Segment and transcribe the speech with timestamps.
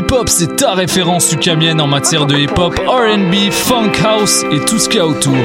[0.00, 4.88] Hip-Hop, c'est ta référence ukamienne en matière de hip-hop, RB, funk house et tout ce
[4.88, 5.36] qu'il y a autour.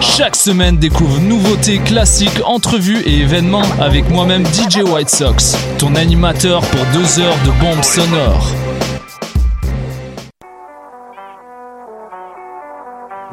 [0.00, 6.60] Chaque semaine, découvre nouveautés, classiques, entrevues et événements avec moi-même DJ White Sox, ton animateur
[6.60, 8.52] pour deux heures de bombes sonores.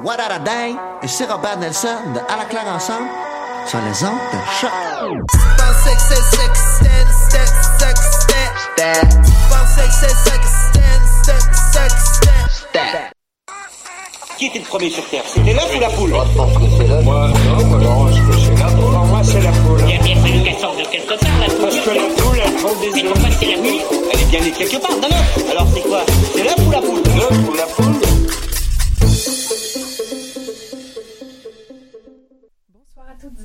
[0.02, 0.30] What a
[1.32, 1.88] Robert Nelson
[2.28, 3.08] À la claire ensemble
[3.70, 4.72] sur les ondes de choc.
[14.38, 15.22] Qui était le premier sur Terre?
[15.28, 16.10] C'était l'œuf ou la poule?
[16.10, 17.04] Moi, je pense que c'est l'œuf.
[17.04, 17.80] Moi, non, moi,
[18.12, 18.92] je pense que c'est la poule.
[18.92, 19.84] Pour moi, c'est la poule.
[19.88, 21.62] Il a bien fallu qu'elle sorte de quelque part, la poule.
[21.62, 23.82] Parce que la poule, elle prend des Mais pourquoi c'est la poule?
[24.14, 25.52] Elle est bien née quelque part, d'un œuf.
[25.52, 26.02] Alors c'est quoi?
[26.34, 27.04] C'est l'œuf ou la poule?
[27.18, 27.49] L'œuf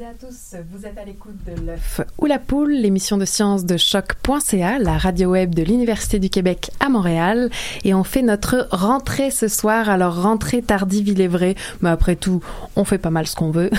[0.04, 3.78] à tous, vous êtes à l'écoute de l'œuf ou la poule, l'émission de sciences de
[3.78, 7.48] choc.ca, la radio web de l'Université du Québec à Montréal.
[7.84, 9.88] Et on fait notre rentrée ce soir.
[9.88, 12.42] Alors, rentrée tardive, il est vrai, mais après tout,
[12.76, 13.70] on fait pas mal ce qu'on veut.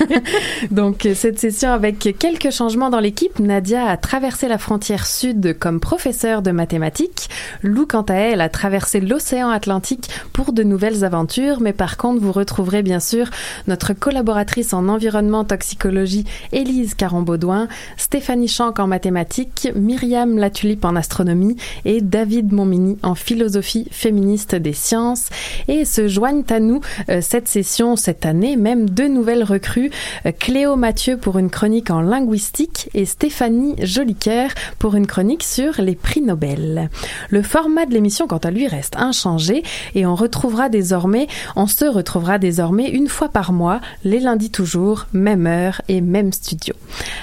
[0.70, 5.80] Donc, cette session avec quelques changements dans l'équipe, Nadia a traversé la frontière sud comme
[5.80, 7.28] professeure de mathématiques.
[7.62, 11.60] Lou, quant à elle, a traversé l'océan Atlantique pour de nouvelles aventures.
[11.60, 13.28] Mais par contre, vous retrouverez bien sûr
[13.66, 21.56] notre collaboratrice en environnement toxicologie Élise Caron-Baudouin, Stéphanie Chanck en mathématiques, Myriam Latulipe en astronomie
[21.84, 25.30] et David Montmini en philosophie féministe des sciences.
[25.66, 29.90] Et se joignent à nous euh, cette session, cette année, même deux nouvelles recrues,
[30.26, 35.82] euh, Cléo Mathieu pour une chronique en linguistique et Stéphanie Jolicoeur pour une chronique sur
[35.82, 36.88] les prix Nobel.
[37.30, 39.64] Le format de l'émission, quant à lui, reste inchangé
[39.96, 41.26] et on retrouvera désormais,
[41.56, 45.47] on se retrouvera désormais une fois par mois, les lundis toujours, même
[45.88, 46.74] et même studio.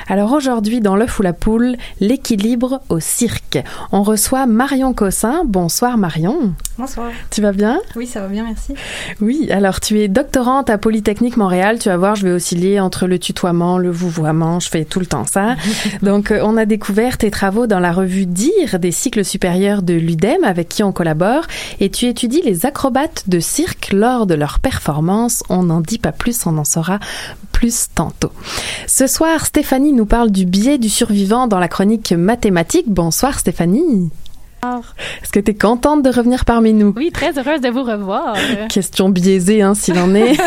[0.08, 3.60] Alors aujourd'hui, dans l'œuf ou la poule, l'équilibre au cirque.
[3.92, 5.44] On reçoit Marion Cossin.
[5.46, 6.54] Bonsoir Marion.
[6.78, 7.10] Bonsoir.
[7.32, 7.80] Tu vas bien?
[7.96, 8.74] Oui, ça va bien, merci.
[9.22, 11.80] Oui, alors tu es doctorante à Polytechnique Montréal.
[11.80, 14.60] Tu vas voir, je vais osciller entre le tutoiement, le vouvoiement.
[14.60, 15.56] Je fais tout le temps ça.
[16.02, 19.94] Donc, euh, on a découvert tes travaux dans la revue DIR des cycles supérieurs de
[19.94, 21.46] l'UDEM avec qui on collabore.
[21.80, 25.44] Et tu étudies les acrobates de cirque lors de leur performance.
[25.50, 27.00] On n'en dit pas plus, on en saura
[27.56, 28.34] plus tantôt.
[28.86, 32.88] Ce soir, Stéphanie nous parle du biais du survivant dans la chronique mathématique.
[32.90, 34.12] Bonsoir Stéphanie.
[35.22, 36.94] Est-ce que tu es contente de revenir parmi nous?
[36.96, 38.36] Oui, très heureuse de vous revoir.
[38.70, 40.38] Question biaisée, hein, s'il en est.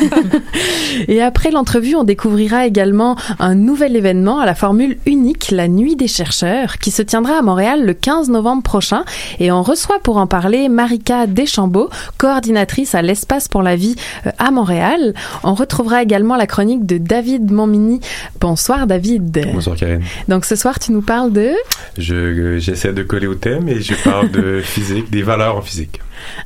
[1.08, 5.96] Et après l'entrevue, on découvrira également un nouvel événement à la formule unique, la Nuit
[5.96, 9.04] des chercheurs, qui se tiendra à Montréal le 15 novembre prochain.
[9.38, 14.30] Et on reçoit pour en parler Marika Deschambault, coordinatrice à l'Espace pour la vie euh,
[14.38, 15.14] à Montréal.
[15.42, 18.00] On retrouvera également la chronique de David Montmini.
[18.40, 19.46] Bonsoir David.
[19.52, 20.02] Bonsoir Karine.
[20.28, 21.52] Donc ce soir, tu nous parles de...
[21.96, 26.00] Je, j'essaie de coller au thème et je parle de physique, des valeurs en physique.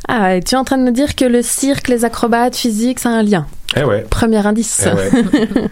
[0.09, 2.99] Ah, et tu es en train de me dire que le cirque, les acrobates, physique,
[2.99, 3.47] ça a un lien.
[3.75, 4.05] Eh ouais.
[4.11, 4.87] Premier indice.
[4.87, 5.65] Eh ouais.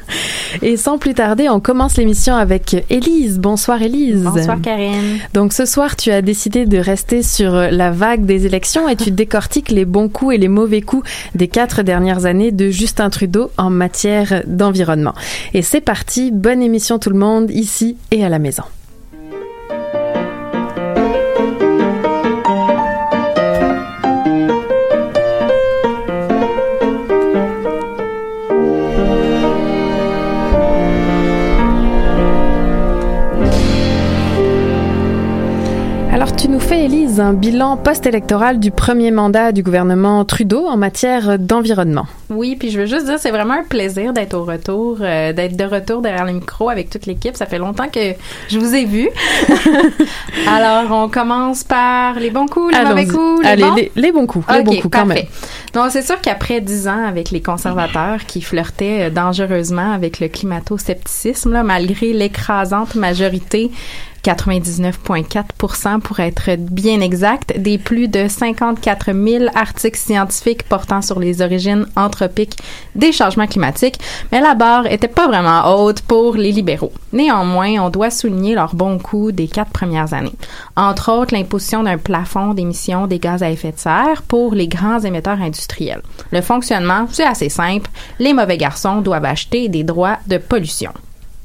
[0.63, 3.39] et sans plus tarder, on commence l'émission avec Élise.
[3.39, 4.23] Bonsoir Élise.
[4.23, 5.19] Bonsoir Karine.
[5.35, 9.11] Donc ce soir, tu as décidé de rester sur la vague des élections et tu
[9.11, 13.51] décortiques les bons coups et les mauvais coups des quatre dernières années de Justin Trudeau
[13.59, 15.15] en matière d'environnement.
[15.53, 18.65] Et c'est parti, bonne émission tout le monde, ici et à la maison.
[36.89, 42.07] Nous un bilan post-électoral du premier mandat du gouvernement Trudeau en matière d'environnement.
[42.31, 45.57] Oui, puis je veux juste dire, c'est vraiment un plaisir d'être au retour, euh, d'être
[45.57, 47.37] de retour derrière le micro avec toute l'équipe.
[47.37, 48.15] Ça fait longtemps que
[48.49, 49.09] je vous ai vu.
[50.47, 53.75] Alors, on commence par les bons coups, les mauvais coups, les Allez, bons?
[53.75, 55.29] les, les bons coups, les bons coups quand parfait.
[55.75, 55.83] même.
[55.83, 60.29] Donc, c'est sûr qu'après dix ans avec les conservateurs qui flirtaient euh, dangereusement avec le
[60.29, 63.71] climato-scepticisme, là, malgré l'écrasante majorité
[64.23, 71.41] 99,4 pour être bien exact, des plus de 54 000 articles scientifiques portant sur les
[71.43, 71.87] origines
[72.95, 73.99] des changements climatiques,
[74.33, 76.93] mais la barre était pas vraiment haute pour les libéraux.
[77.13, 80.35] Néanmoins, on doit souligner leur bon coup des quatre premières années.
[80.77, 85.01] Entre autres, l'imposition d'un plafond d'émissions des gaz à effet de serre pour les grands
[85.01, 86.03] émetteurs industriels.
[86.31, 87.91] Le fonctionnement, c'est assez simple.
[88.19, 90.93] Les mauvais garçons doivent acheter des droits de pollution.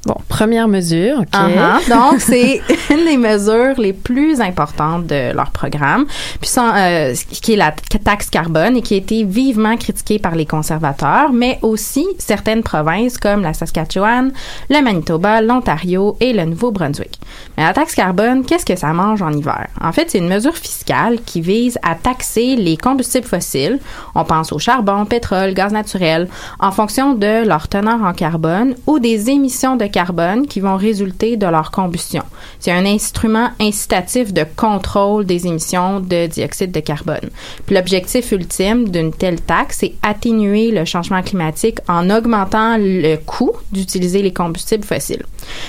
[0.06, 1.34] Bon, première mesure, ok.
[1.34, 1.88] Uh-huh.
[1.90, 6.06] Donc, c'est une des mesures les plus importantes de leur programme,
[6.40, 7.72] puis sans, euh, qui est la
[8.04, 13.18] taxe carbone et qui a été vivement critiquée par les conservateurs, mais aussi certaines provinces
[13.18, 14.30] comme la Saskatchewan,
[14.70, 17.18] le Manitoba, l'Ontario et le Nouveau-Brunswick.
[17.56, 19.66] Mais la taxe carbone, qu'est-ce que ça mange en hiver?
[19.80, 23.80] En fait, c'est une mesure fiscale qui vise à taxer les combustibles fossiles,
[24.14, 26.28] on pense au charbon, pétrole, gaz naturel,
[26.60, 31.38] en fonction de leur teneur en carbone ou des émissions de carbone qui vont résulter
[31.38, 32.22] de leur combustion.
[32.60, 37.30] C'est un instrument incitatif de contrôle des émissions de dioxyde de carbone.
[37.64, 43.52] Puis l'objectif ultime d'une telle taxe, c'est atténuer le changement climatique en augmentant le coût
[43.72, 45.24] d'utiliser les combustibles fossiles.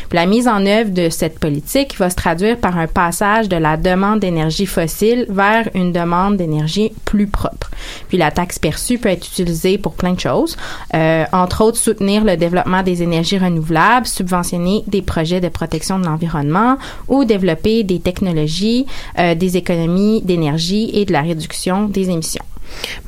[0.09, 3.55] Puis la mise en œuvre de cette politique va se traduire par un passage de
[3.55, 7.71] la demande d'énergie fossile vers une demande d'énergie plus propre.
[8.09, 10.57] Puis la taxe perçue peut être utilisée pour plein de choses,
[10.95, 16.05] euh, entre autres soutenir le développement des énergies renouvelables, subventionner des projets de protection de
[16.05, 16.77] l'environnement
[17.07, 18.85] ou développer des technologies,
[19.19, 22.43] euh, des économies d'énergie et de la réduction des émissions.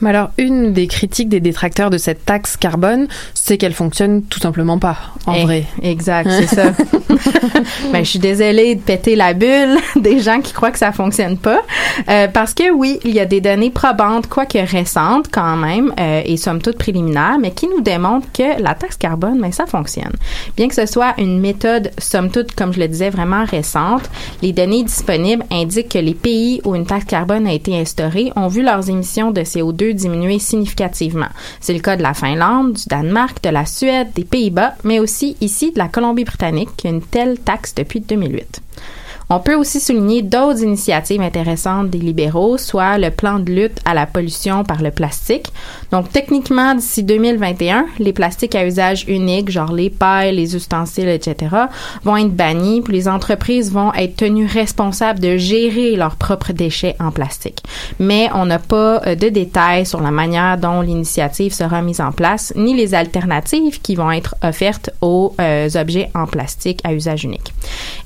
[0.02, 4.40] Mais alors, une des critiques des détracteurs de cette taxe carbone, c'est qu'elle fonctionne tout
[4.40, 5.66] simplement pas, en Eh, vrai.
[5.82, 6.72] Exact, c'est ça.
[7.92, 11.38] ben, je suis désolée de péter la bulle des gens qui croient que ça fonctionne
[11.38, 11.62] pas.
[12.10, 16.22] Euh, parce que oui, il y a des données probantes, quoique récentes quand même, euh,
[16.26, 20.14] et somme toute préliminaires, mais qui nous démontrent que la taxe carbone, ben, ça fonctionne.
[20.56, 24.10] Bien que ce soit une méthode, somme toute, comme je le disais, vraiment récente,
[24.42, 28.48] les données disponibles indiquent que les pays où une taxe carbone a été instaurée ont
[28.48, 31.30] vu leurs émissions de CO2 diminuer significativement.
[31.60, 35.38] C'est le cas de la Finlande, du Danemark, de la Suède, des Pays-Bas, mais aussi
[35.42, 38.62] ici de la Colombie-Britannique qui a une telle taxe depuis 2008.
[39.32, 43.94] On peut aussi souligner d'autres initiatives intéressantes des libéraux, soit le plan de lutte à
[43.94, 45.54] la pollution par le plastique.
[45.92, 51.56] Donc, techniquement, d'ici 2021, les plastiques à usage unique, genre les pailles, les ustensiles, etc.,
[52.04, 56.96] vont être bannis, puis les entreprises vont être tenues responsables de gérer leurs propres déchets
[57.00, 57.62] en plastique.
[58.00, 62.12] Mais on n'a pas euh, de détails sur la manière dont l'initiative sera mise en
[62.12, 67.26] place, ni les alternatives qui vont être offertes aux euh, objets en plastique à usage
[67.26, 67.54] unique.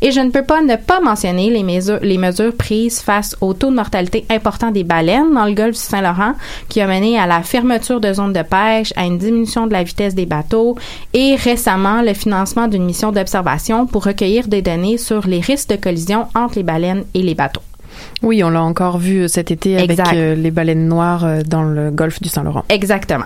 [0.01, 3.70] Et je ne peux pas ne pas les mesures, les mesures prises face au taux
[3.70, 6.34] de mortalité important des baleines dans le golfe du Saint-Laurent,
[6.70, 9.84] qui a mené à la fermeture de zones de pêche, à une diminution de la
[9.84, 10.77] vitesse des bateaux
[11.13, 15.75] et récemment le financement d'une mission d'observation pour recueillir des données sur les risques de
[15.75, 17.62] collision entre les baleines et les bateaux.
[18.22, 20.13] Oui, on l'a encore vu cet été avec Exact.
[20.15, 22.63] euh, les baleines noires euh, dans le golfe du Saint-Laurent.
[22.70, 23.25] Exactement.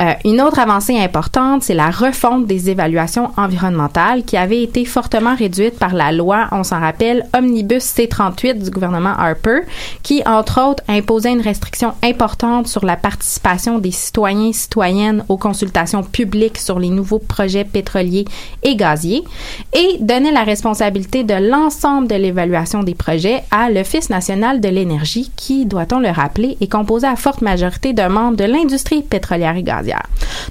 [0.00, 5.34] Euh, une autre avancée importante, c'est la refonte des évaluations environnementales qui avait été fortement
[5.34, 9.60] réduite par la loi, on s'en rappelle, Omnibus C38 du gouvernement Harper,
[10.02, 15.36] qui, entre autres, imposait une restriction importante sur la participation des citoyens et citoyennes aux
[15.36, 18.26] consultations publiques sur les nouveaux projets pétroliers
[18.62, 19.24] et gaziers
[19.72, 25.30] et donnait la responsabilité de l'ensemble de l'évaluation des projets à l'Office national de l'énergie
[25.36, 29.55] qui, doit-on le rappeler, est composé à forte majorité de membres de l'industrie pétrolière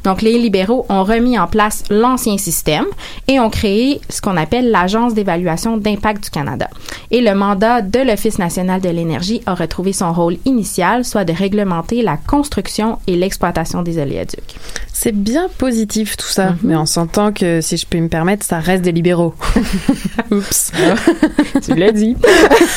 [0.04, 2.86] Donc, les libéraux ont remis en place l'ancien système
[3.28, 6.70] et ont créé ce qu'on appelle l'Agence d'évaluation d'impact du Canada.
[7.12, 11.34] Et le mandat de l'Office national de l'énergie a retrouvé son rôle initial, soit de
[11.34, 14.56] réglementer la construction et l'exploitation des oléoducs.
[14.94, 16.58] C'est bien positif tout ça, Mhm.
[16.64, 19.34] mais on s'entend que, si je peux me permettre, ça reste des libéraux.
[20.32, 20.72] Oups.
[21.66, 22.16] tu l'as dit.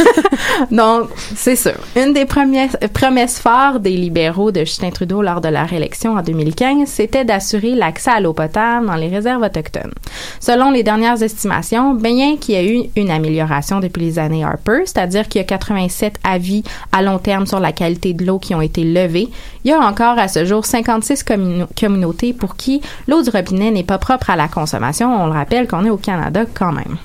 [0.71, 1.75] Donc, c'est sûr.
[1.97, 6.23] Une des premières promesses fortes des libéraux de Justin Trudeau lors de leur élection en
[6.23, 9.93] 2015, c'était d'assurer l'accès à l'eau potable dans les réserves autochtones.
[10.41, 14.83] Selon les dernières estimations, bien qu'il y ait eu une amélioration depuis les années Harper,
[14.85, 18.55] c'est-à-dire qu'il y a 87 avis à long terme sur la qualité de l'eau qui
[18.55, 19.29] ont été levés,
[19.65, 23.71] il y a encore à ce jour 56 communo- communautés pour qui l'eau du robinet
[23.71, 25.15] n'est pas propre à la consommation.
[25.23, 26.97] On le rappelle qu'on est au Canada quand même.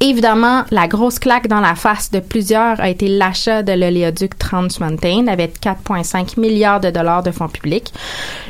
[0.00, 4.68] Évidemment, la grosse claque dans la face de plusieurs a été l'achat de l'oléoduc Trans
[4.80, 7.92] Mountain avec 4,5 milliards de dollars de fonds publics.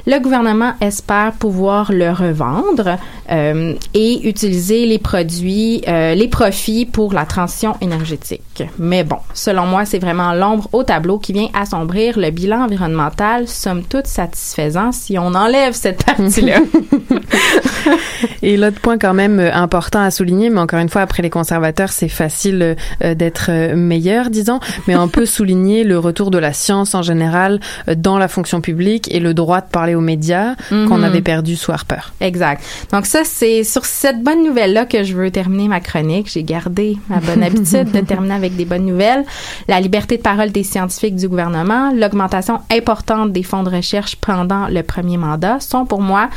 [0.07, 2.97] Le gouvernement espère pouvoir le revendre
[3.31, 8.63] euh, et utiliser les produits, euh, les profits pour la transition énergétique.
[8.79, 13.49] Mais bon, selon moi, c'est vraiment l'ombre au tableau qui vient assombrir le bilan environnemental,
[13.49, 16.61] somme toute satisfaisant si on enlève cette partie-là.
[18.43, 21.31] et l'autre point quand même euh, important à souligner, mais encore une fois, après les
[21.31, 26.37] conservateurs, c'est facile euh, d'être euh, meilleur, disons, mais on peut souligner le retour de
[26.37, 27.61] la science en général
[27.97, 31.05] dans la fonction publique et le droit de parler aux médias qu'on Mhm.
[31.05, 32.03] avait perdu sous Harper.
[32.21, 32.63] Exact.
[32.93, 36.29] Donc ça, c'est sur cette bonne nouvelle-là que je veux terminer ma chronique.
[36.31, 39.25] J'ai gardé ma bonne habitude de terminer avec des bonnes nouvelles.
[39.67, 44.69] La liberté de parole des scientifiques du gouvernement, l'augmentation importante des fonds de recherche pendant
[44.69, 46.29] le premier mandat sont pour moi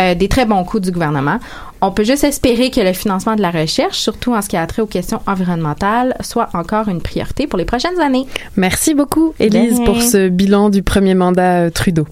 [0.00, 1.38] euh, des très bons coups du gouvernement.
[1.80, 4.66] On peut juste espérer que le financement de la recherche, surtout en ce qui a
[4.66, 8.26] trait aux questions environnementales, soit encore une priorité pour les prochaines années.
[8.56, 12.06] Merci beaucoup, Élise, pour ce bilan du premier mandat euh, Trudeau.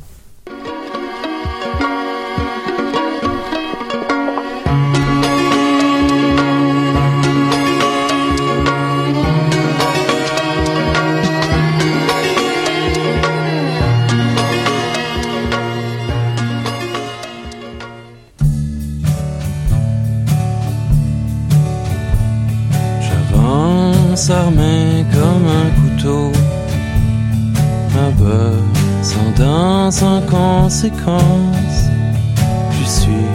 [24.28, 26.32] Armé comme un couteau,
[29.38, 31.90] dans sans conséquence.
[32.72, 33.28] Je suis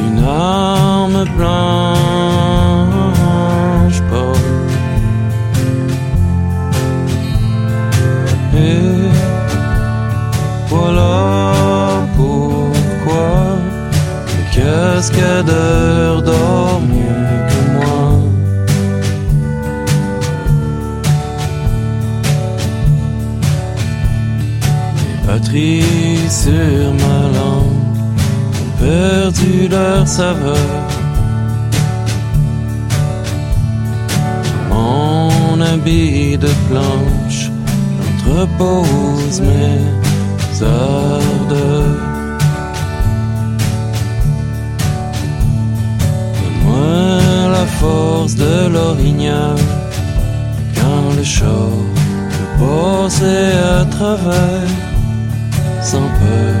[0.00, 1.62] une arme blanche,
[4.10, 4.40] pauvre.
[8.56, 9.10] Et
[10.68, 13.28] voilà pourquoi
[14.26, 16.55] le cascadeur dort
[26.46, 27.82] sur ma langue
[28.62, 30.70] ont perdu leur saveur.
[34.70, 37.50] Mon habit de planche,
[37.96, 39.82] j'entrepose mes
[40.62, 42.02] ardeurs.
[46.38, 49.58] Donne-moi la force de l'orignal
[50.76, 51.78] quand le chaud
[52.32, 53.46] peut passer
[53.78, 54.75] à travers
[55.86, 56.56] sans peur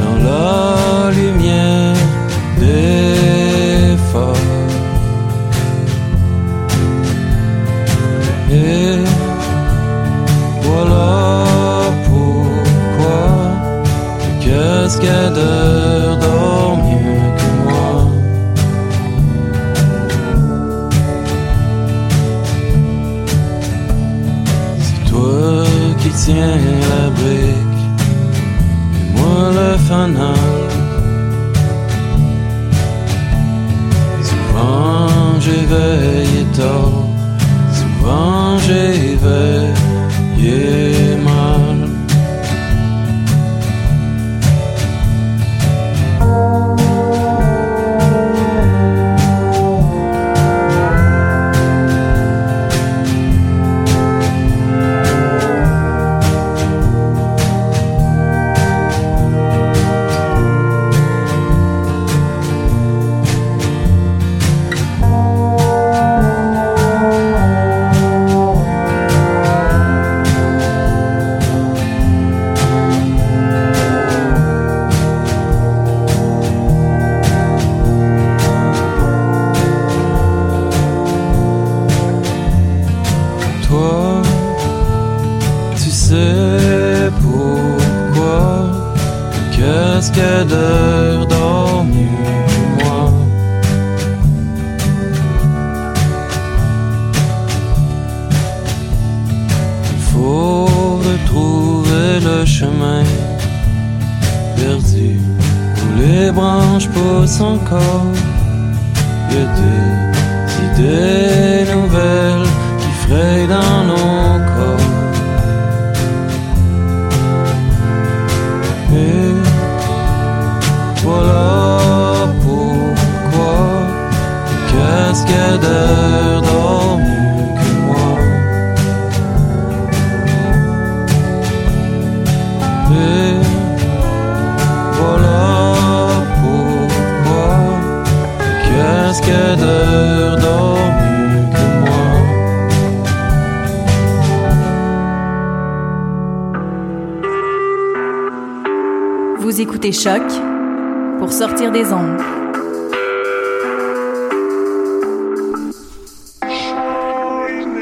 [0.00, 1.96] dans la lumière
[2.60, 3.19] des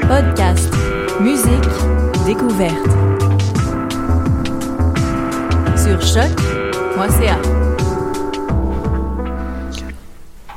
[0.07, 0.73] Podcast,
[1.19, 1.67] musique,
[2.25, 2.85] découverte.
[5.75, 7.37] Sur choc.ca.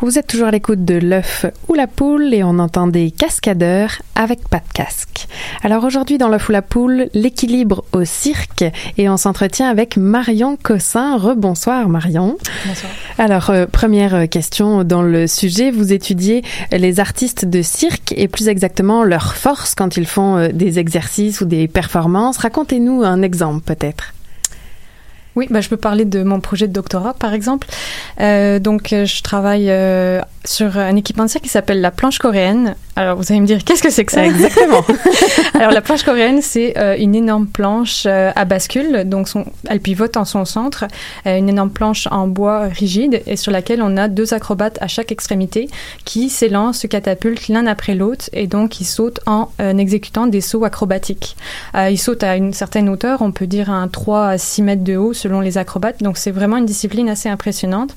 [0.00, 4.01] Vous êtes toujours à l'écoute de l'œuf ou la poule et on entend des cascadeurs
[4.14, 5.26] avec pas de casque.
[5.62, 8.64] Alors aujourd'hui dans l'œuf ou la poule, l'équilibre au cirque
[8.98, 11.16] et on s'entretient avec Marion Cossin.
[11.16, 12.36] Rebonsoir Marion.
[12.66, 12.92] Bonsoir.
[13.18, 18.48] Alors euh, première question dans le sujet, vous étudiez les artistes de cirque et plus
[18.48, 22.38] exactement leurs forces quand ils font euh, des exercices ou des performances.
[22.38, 24.12] Racontez-nous un exemple peut-être.
[25.34, 27.66] Oui, bah, je peux parler de mon projet de doctorat, par exemple.
[28.20, 32.18] Euh, donc, euh, je travaille euh, sur un équipement de cirque qui s'appelle la planche
[32.18, 32.74] coréenne.
[32.94, 34.26] Alors, vous allez me dire, qu'est-ce que c'est que ça?
[34.26, 34.84] Exactement.
[35.54, 39.04] Alors, la planche coréenne, c'est euh, une énorme planche euh, à bascule.
[39.08, 40.84] Donc, son, elle pivote en son centre.
[41.26, 44.88] Euh, une énorme planche en bois rigide et sur laquelle on a deux acrobates à
[44.88, 45.68] chaque extrémité
[46.04, 50.64] qui s'élancent, se catapultent l'un après l'autre et donc ils sautent en exécutant des sauts
[50.64, 51.36] acrobatiques.
[51.74, 54.96] ils sautent à une certaine hauteur, on peut dire un 3 à 6 mètres de
[54.96, 56.02] haut selon les acrobates.
[56.02, 57.94] Donc, c'est vraiment une discipline assez impressionnante.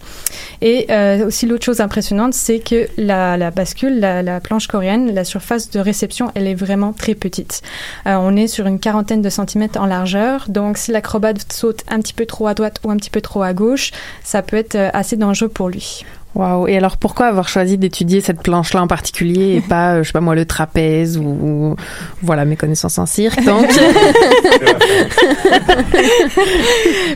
[0.61, 0.87] Et
[1.25, 5.79] aussi, l'autre chose impressionnante, c'est que la, bascule, la, la, planche coréenne, la surface de
[5.79, 7.61] réception, elle est vraiment très petite.
[8.05, 11.99] Euh, on est sur une quarantaine de centimètres en largeur, donc si l'acrobate saute un
[11.99, 13.91] petit peu trop à droite ou un petit peu trop à gauche,
[14.23, 16.05] ça peut être euh, assez dangereux pour lui.
[16.35, 20.07] Waouh Et alors pourquoi avoir choisi d'étudier cette planche-là en particulier et pas, euh, je
[20.07, 21.75] sais pas moi, le trapèze ou, ou
[22.21, 23.65] voilà mes connaissances en cirque donc.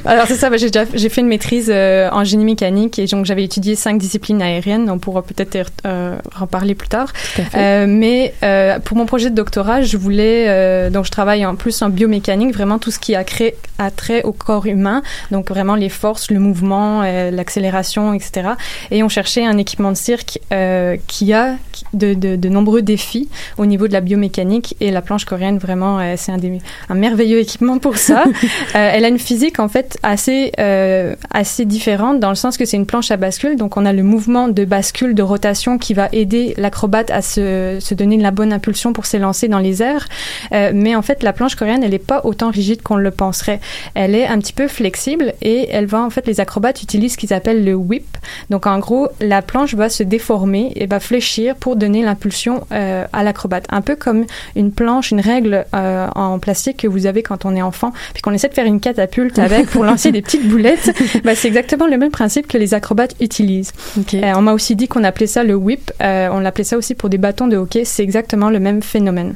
[0.06, 3.06] alors c'est ça, bah, j'ai déjà j'ai fait une maîtrise euh, en génie mécanique et
[3.06, 4.90] donc j'avais étudié cinq disciplines aériennes.
[4.90, 7.12] On pourra peut-être euh, en parler plus tard.
[7.56, 11.56] Euh, mais euh, pour mon projet de doctorat, je voulais euh, donc je travaille en
[11.56, 15.02] plus en biomécanique, vraiment tout ce qui a créé a trait au corps humain,
[15.32, 18.50] donc vraiment les forces, le mouvement, l'accélération, etc.
[18.92, 21.56] Et on cherchait un équipement de cirque euh, qui a
[21.94, 26.00] de, de, de, nombreux défis au niveau de la biomécanique et la planche coréenne vraiment
[26.00, 28.24] euh, c'est un, merveilleux équipement pour ça.
[28.76, 30.52] euh, elle a une physique en fait assez
[31.32, 34.04] assez différente dans le sens que c'est une planche à bascule donc on a le
[34.04, 38.54] mouvement de bascule de rotation qui va aider l'acrobate à se, se donner la bonne
[38.54, 40.08] impulsion pour s'élancer dans les airs.
[40.52, 43.60] Mais en fait la planche coréenne elle n'est pas autant rigide qu'on le penserait.
[43.94, 47.18] Elle est un petit peu flexible et elle va en fait les acrobates utilisent ce
[47.18, 48.18] qu'ils appellent le whip.
[48.50, 53.06] Donc en gros la planche va se déformer et va fléchir pour donner l'impulsion euh,
[53.14, 53.66] à l'acrobate.
[53.70, 57.56] Un peu comme une planche, une règle euh, en plastique que vous avez quand on
[57.56, 60.92] est enfant, puis qu'on essaie de faire une catapulte avec pour lancer des petites boulettes.
[61.24, 63.74] Bah, c'est exactement le même principe que les acrobates utilisent.
[64.00, 64.24] Okay.
[64.24, 65.92] Euh, on m'a aussi dit qu'on appelait ça le whip.
[66.00, 67.84] on l'appelait ça aussi pour des bâtons de hockey.
[67.84, 69.36] C'est exactement le même phénomène.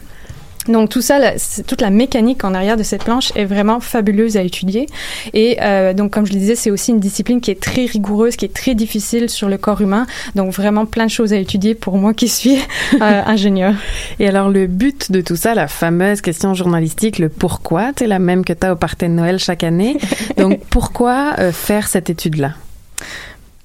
[0.67, 1.33] Donc tout ça, la,
[1.67, 4.87] toute la mécanique en arrière de cette planche est vraiment fabuleuse à étudier.
[5.33, 8.35] Et euh, donc comme je le disais, c'est aussi une discipline qui est très rigoureuse,
[8.35, 10.05] qui est très difficile sur le corps humain.
[10.35, 13.75] Donc vraiment plein de choses à étudier pour moi qui suis euh, ingénieur.
[14.19, 18.19] Et alors le but de tout ça, la fameuse question journalistique, le pourquoi, c'est la
[18.19, 19.97] même que tu as au party de Noël chaque année.
[20.37, 22.53] Donc pourquoi euh, faire cette étude-là?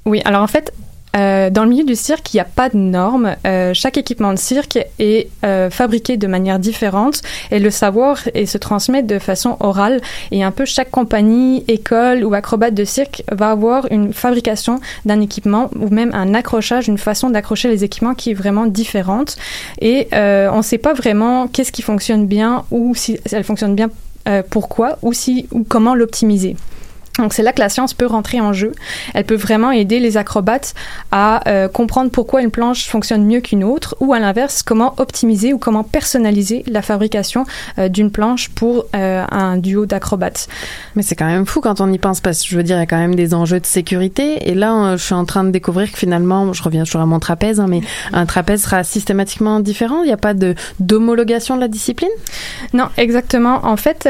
[0.05, 0.73] Oui, alors en fait,
[1.17, 3.35] euh, dans le milieu du cirque, il n'y a pas de normes.
[3.47, 8.47] Euh, chaque équipement de cirque est euh, fabriqué de manière différente et le savoir et
[8.47, 10.01] se transmet de façon orale.
[10.31, 15.21] Et un peu chaque compagnie, école ou acrobate de cirque va avoir une fabrication d'un
[15.21, 19.37] équipement ou même un accrochage, une façon d'accrocher les équipements qui est vraiment différente.
[19.81, 23.75] Et euh, on ne sait pas vraiment qu'est-ce qui fonctionne bien ou si elle fonctionne
[23.75, 23.91] bien,
[24.29, 26.57] euh, pourquoi ou si ou comment l'optimiser.
[27.19, 28.73] Donc c'est là que la science peut rentrer en jeu.
[29.15, 30.75] Elle peut vraiment aider les acrobates
[31.11, 35.53] à euh, comprendre pourquoi une planche fonctionne mieux qu'une autre, ou à l'inverse, comment optimiser
[35.53, 37.45] ou comment personnaliser la fabrication
[37.79, 40.49] euh, d'une planche pour euh, un duo d'acrobates.
[40.95, 42.81] Mais c'est quand même fou quand on y pense, parce que je veux dire, il
[42.81, 44.49] y a quand même des enjeux de sécurité.
[44.49, 47.19] Et là, je suis en train de découvrir que finalement, je reviens toujours à mon
[47.19, 47.81] trapèze, hein, mais
[48.13, 50.03] un trapèze sera systématiquement différent.
[50.03, 52.11] Il n'y a pas de d'homologation de la discipline?
[52.73, 53.65] Non, exactement.
[53.65, 54.09] En fait,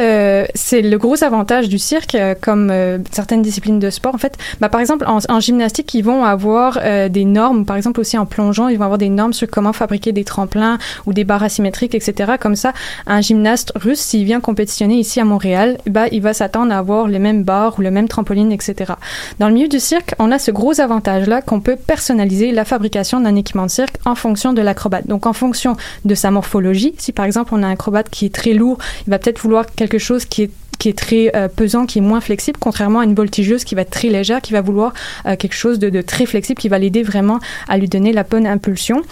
[0.54, 2.70] c'est le gros avantage du cirque, comme
[3.10, 4.14] certaines disciplines de sport.
[4.14, 7.64] En fait, bah, par exemple, en, gymnastique, ils vont avoir euh, des normes.
[7.64, 10.78] Par exemple, aussi en plongeon, ils vont avoir des normes sur comment fabriquer des tremplins
[11.06, 12.32] ou des barres asymétriques, etc.
[12.40, 12.72] Comme ça,
[13.06, 17.08] un gymnaste russe, s'il vient compétitionner ici à Montréal, bah, il va s'attendre à avoir
[17.08, 18.94] les mêmes barres ou le même trampoline, etc.
[19.38, 23.20] Dans le milieu du cirque, on a ce gros avantage-là qu'on peut personnaliser la fabrication
[23.20, 25.06] d'un équipement de cirque en fonction de l'acrobate.
[25.06, 28.34] Donc, en fonction de sa morphologie, si par exemple on a un acrobate qui est
[28.34, 31.86] très lourd, il va peut-être vouloir quelque chose qui est qui est très euh, pesant,
[31.86, 34.60] qui est moins flexible, contrairement à une voltigeuse qui va être très légère, qui va
[34.60, 34.92] vouloir
[35.26, 37.38] euh, quelque chose de, très flexible, qui va l'aider vraiment
[37.68, 39.02] à lui donner la bonne impulsion.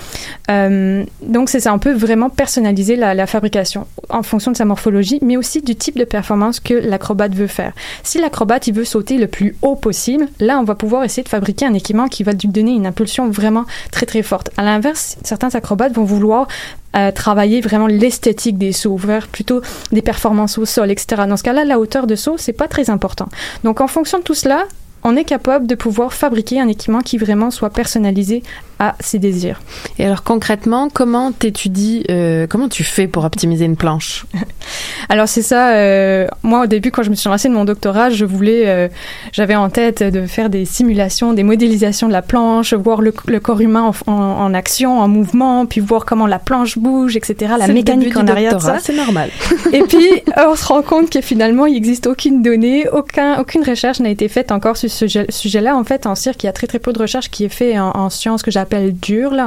[0.50, 4.64] Euh, donc c'est ça, on peut vraiment personnaliser la, la, fabrication en fonction de sa
[4.64, 7.72] morphologie, mais aussi du type de performance que l'acrobate veut faire.
[8.02, 11.28] Si l'acrobate il veut sauter le plus haut possible, là on va pouvoir essayer de
[11.28, 14.50] fabriquer un équipement qui va lui donner une impulsion vraiment très très forte.
[14.56, 16.46] À l'inverse, certains acrobates vont vouloir
[17.14, 19.60] travailler vraiment l'esthétique des sauts, vers plutôt
[19.92, 21.22] des performances au sol, etc.
[21.28, 23.28] Dans ce cas-là, la hauteur de saut, c'est pas très important.
[23.64, 24.64] Donc, en fonction de tout cela,
[25.02, 28.42] on est capable de pouvoir fabriquer un équipement qui vraiment soit personnalisé
[28.78, 29.60] à ses désirs.
[29.98, 34.26] Et alors concrètement, comment t'étudies, euh, comment tu fais pour optimiser une planche?
[35.08, 35.74] Alors c'est ça.
[35.76, 38.88] Euh, moi au début, quand je me suis lancée de mon doctorat, je voulais, euh,
[39.32, 43.40] j'avais en tête de faire des simulations, des modélisations de la planche, voir le, le
[43.40, 47.54] corps humain en, en, en, action, en mouvement, puis voir comment la planche bouge, etc.
[47.58, 48.78] La mécanique en arrière de ça.
[48.80, 49.30] C'est normal.
[49.72, 54.00] Et puis on se rend compte que finalement il n'existe aucune donnée, aucun, aucune recherche
[54.00, 55.76] n'a été faite encore sur ce sujet-là.
[55.76, 57.78] En fait, en cirque, il y a très très peu de recherche qui est fait
[57.78, 59.46] en, en sciences que j'appelle appelle dur, là,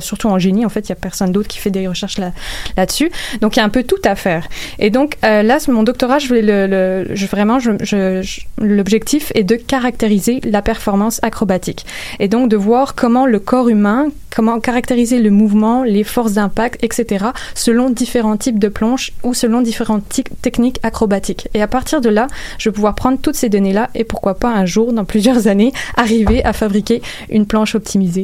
[0.00, 0.64] surtout en génie.
[0.64, 2.32] En fait, il y a personne d'autre qui fait des recherches là,
[2.76, 3.10] là-dessus.
[3.40, 4.46] donc, il y a un peu tout à faire.
[4.78, 10.40] Et donc, euh, là, mon doctorat, je voulais vraiment, je, je, l'objectif est de caractériser
[10.44, 11.86] la performance acrobatique.
[12.18, 16.82] Et donc, de voir comment le corps humain, comment caractériser le mouvement, les forces d'impact,
[16.82, 20.04] etc., selon différents types de planches ou selon différentes
[20.42, 21.48] techniques acrobatiques.
[21.54, 24.50] Et à partir de là, je vais pouvoir prendre toutes ces données-là et pourquoi pas
[24.50, 28.19] un jour, dans plusieurs années, arriver à fabriquer une planche optimisée.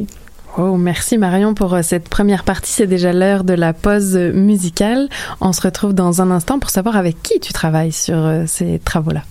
[0.55, 2.71] Oh, merci Marion pour cette première partie.
[2.71, 5.09] C'est déjà l'heure de la pause musicale.
[5.41, 9.23] On se retrouve dans un instant pour savoir avec qui tu travailles sur ces travaux-là.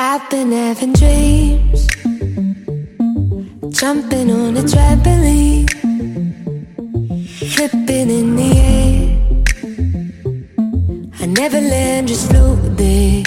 [0.00, 1.86] I've been having dreams,
[3.70, 5.68] jumping on a trampoline,
[7.50, 9.18] flipping in the air.
[11.20, 13.24] I never land, just float there.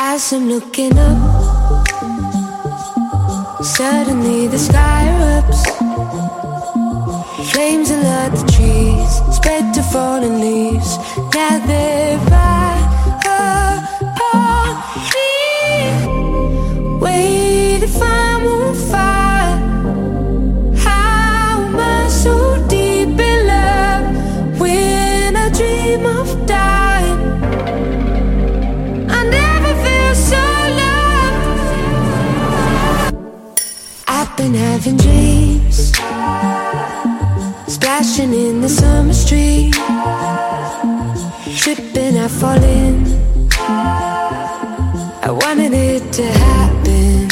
[0.00, 1.79] As I'm looking up.
[3.62, 5.62] Suddenly the sky erupts.
[7.52, 9.36] Flames alert the trees.
[9.36, 10.96] Spread to fallen leaves.
[11.34, 11.58] Now
[34.96, 35.92] dreams,
[37.66, 39.74] splashing in the summer street,
[41.56, 43.06] tripping, I fall in.
[45.22, 47.28] I wanted it to happen.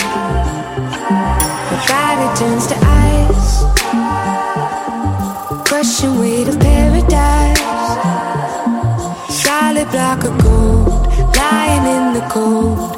[1.70, 2.76] My body turns to
[3.14, 3.64] ice,
[5.66, 7.58] crushing weight of paradise.
[9.42, 12.97] Solid block of gold, lying in the cold.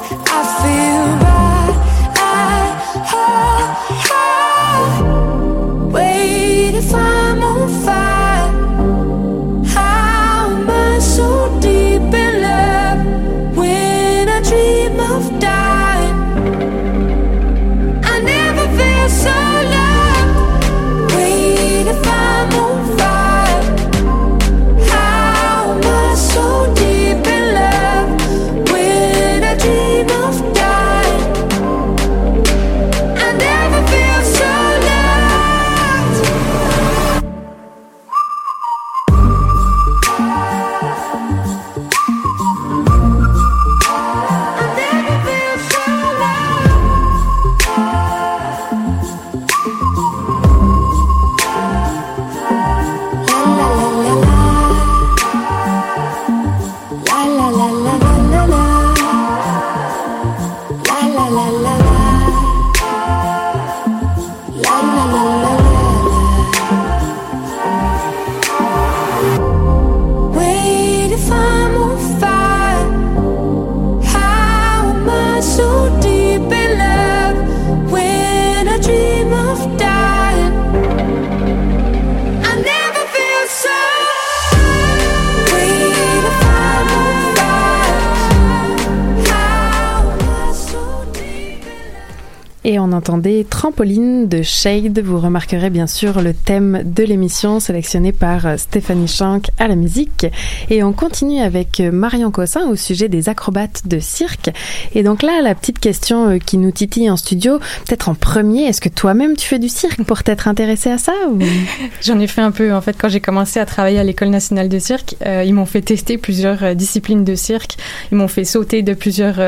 [92.91, 94.99] On entendait Trampoline de Shade.
[94.99, 100.25] Vous remarquerez bien sûr le thème de l'émission sélectionné par Stéphanie Shank à la musique.
[100.69, 104.49] Et on continue avec Marion Cossin au sujet des acrobates de cirque.
[104.93, 108.65] Et donc là, la petite question euh, qui nous titille en studio, peut-être en premier,
[108.65, 111.13] est-ce que toi-même tu fais du cirque pour t'être intéressé à ça.
[112.01, 112.73] J'en ai fait un peu.
[112.73, 115.65] En fait, quand j'ai commencé à travailler à l'École nationale de cirque, euh, ils m'ont
[115.65, 117.77] fait tester plusieurs euh, disciplines de cirque.
[118.11, 119.39] Ils m'ont fait sauter de plusieurs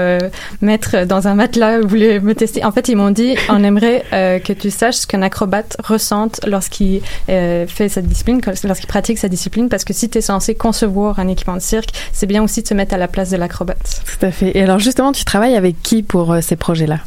[0.61, 1.79] mètres dans un matelas.
[1.79, 2.63] Ils voulaient me tester.
[2.63, 6.39] En fait, ils m'ont dit on aimerait euh, que tu saches ce qu'un acrobate ressente
[6.45, 10.55] lorsqu'il euh, fait sa discipline, lorsqu'il pratique sa discipline, parce que si tu es censé
[10.55, 13.37] concevoir un équipement de cirque, c'est bien aussi de se mettre à la place de
[13.37, 14.01] l'acrobate.
[14.05, 14.57] Tout à fait.
[14.57, 16.99] Et alors justement, tu travailles avec qui pour euh, ces projets-là?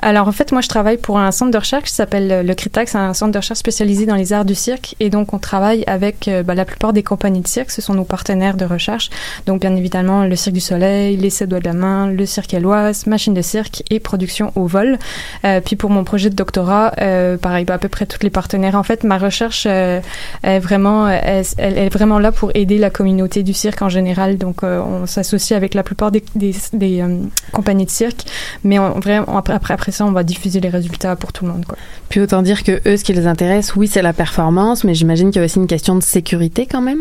[0.00, 2.54] Alors en fait, moi je travaille pour un centre de recherche qui s'appelle euh, le
[2.54, 5.38] CRITAC, c'est un centre de recherche spécialisé dans les arts du cirque et donc on
[5.38, 8.64] travaille avec euh, bah, la plupart des compagnies de cirque, ce sont nos partenaires de
[8.64, 9.10] recherche.
[9.46, 12.54] Donc bien évidemment le Cirque du Soleil, les Sept doigts de la main, le Cirque
[12.54, 14.98] Éloise, Machine de cirque et production au vol.
[15.44, 18.30] Euh, puis pour mon projet de doctorat, euh, pareil, bah, à peu près tous les
[18.30, 18.74] partenaires.
[18.74, 20.00] En fait, ma recherche euh,
[20.42, 24.38] est vraiment, elle est vraiment là pour aider la communauté du cirque en général.
[24.38, 27.18] Donc euh, on s'associe avec la plupart des, des, des, euh,
[27.52, 28.24] compagnies de cirque,
[28.64, 31.52] mais on, vraiment après, après après ça, on va diffuser les résultats pour tout le
[31.52, 31.64] monde.
[31.64, 31.78] Quoi.
[32.08, 35.30] Puis autant dire que eux, ce qui les intéresse, oui, c'est la performance, mais j'imagine
[35.30, 36.98] qu'il y a aussi une question de sécurité quand même.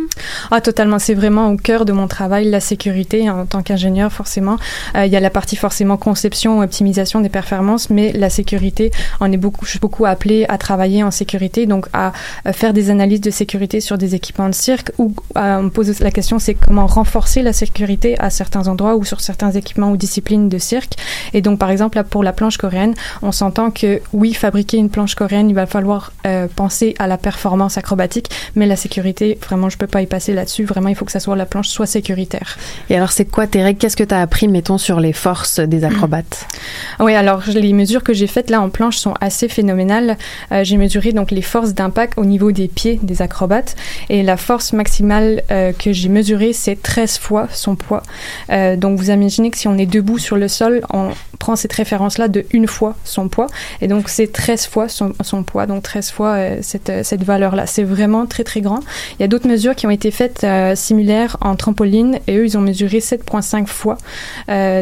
[0.52, 1.00] Ah, totalement.
[1.00, 3.30] C'est vraiment au cœur de mon travail, la sécurité.
[3.30, 4.58] En tant qu'ingénieur, forcément,
[4.96, 9.32] euh, il y a la partie forcément conception, optimisation des performances, mais la sécurité, on
[9.32, 12.14] est beaucoup, je suis beaucoup appelée à travailler en sécurité, donc à,
[12.46, 15.70] à faire des analyses de sécurité sur des équipements de cirque, ou euh, on me
[15.70, 19.92] pose la question, c'est comment renforcer la sécurité à certains endroits ou sur certains équipements
[19.92, 20.94] ou disciplines de cirque.
[21.34, 24.90] Et donc, par exemple, là, pour la planche coréenne, on s'entend que oui, fabriquer une
[24.90, 29.70] planche coréenne, il va falloir euh, penser à la performance acrobatique, mais la sécurité, vraiment,
[29.70, 30.64] je peux pas y passer là-dessus.
[30.64, 32.58] Vraiment, il faut que ça soit la planche soit sécuritaire.
[32.90, 35.60] Et alors, c'est quoi tes règles Qu'est-ce que tu as appris, mettons, sur les forces
[35.60, 36.48] des acrobates?
[37.00, 40.18] Oui, alors les mesures que j'ai faites là en planche sont assez phénoménales.
[40.52, 43.76] Euh, j'ai mesuré donc les forces d'impact au niveau des pieds des acrobates
[44.10, 48.04] et la force maximale euh, que j'ai mesurée, c'est 13 fois son poids.
[48.50, 52.28] Donc vous imaginez que si on est debout sur le sol, on prend cette référence-là
[52.32, 53.48] de une fois son poids
[53.82, 57.24] et donc c'est 13 fois son, son poids, donc 13 fois euh, cette, euh, cette
[57.24, 57.66] valeur-là.
[57.66, 58.80] C'est vraiment très très grand.
[59.18, 62.46] Il y a d'autres mesures qui ont été faites euh, similaires en trampoline et eux
[62.46, 63.98] ils ont mesuré 7,5 fois.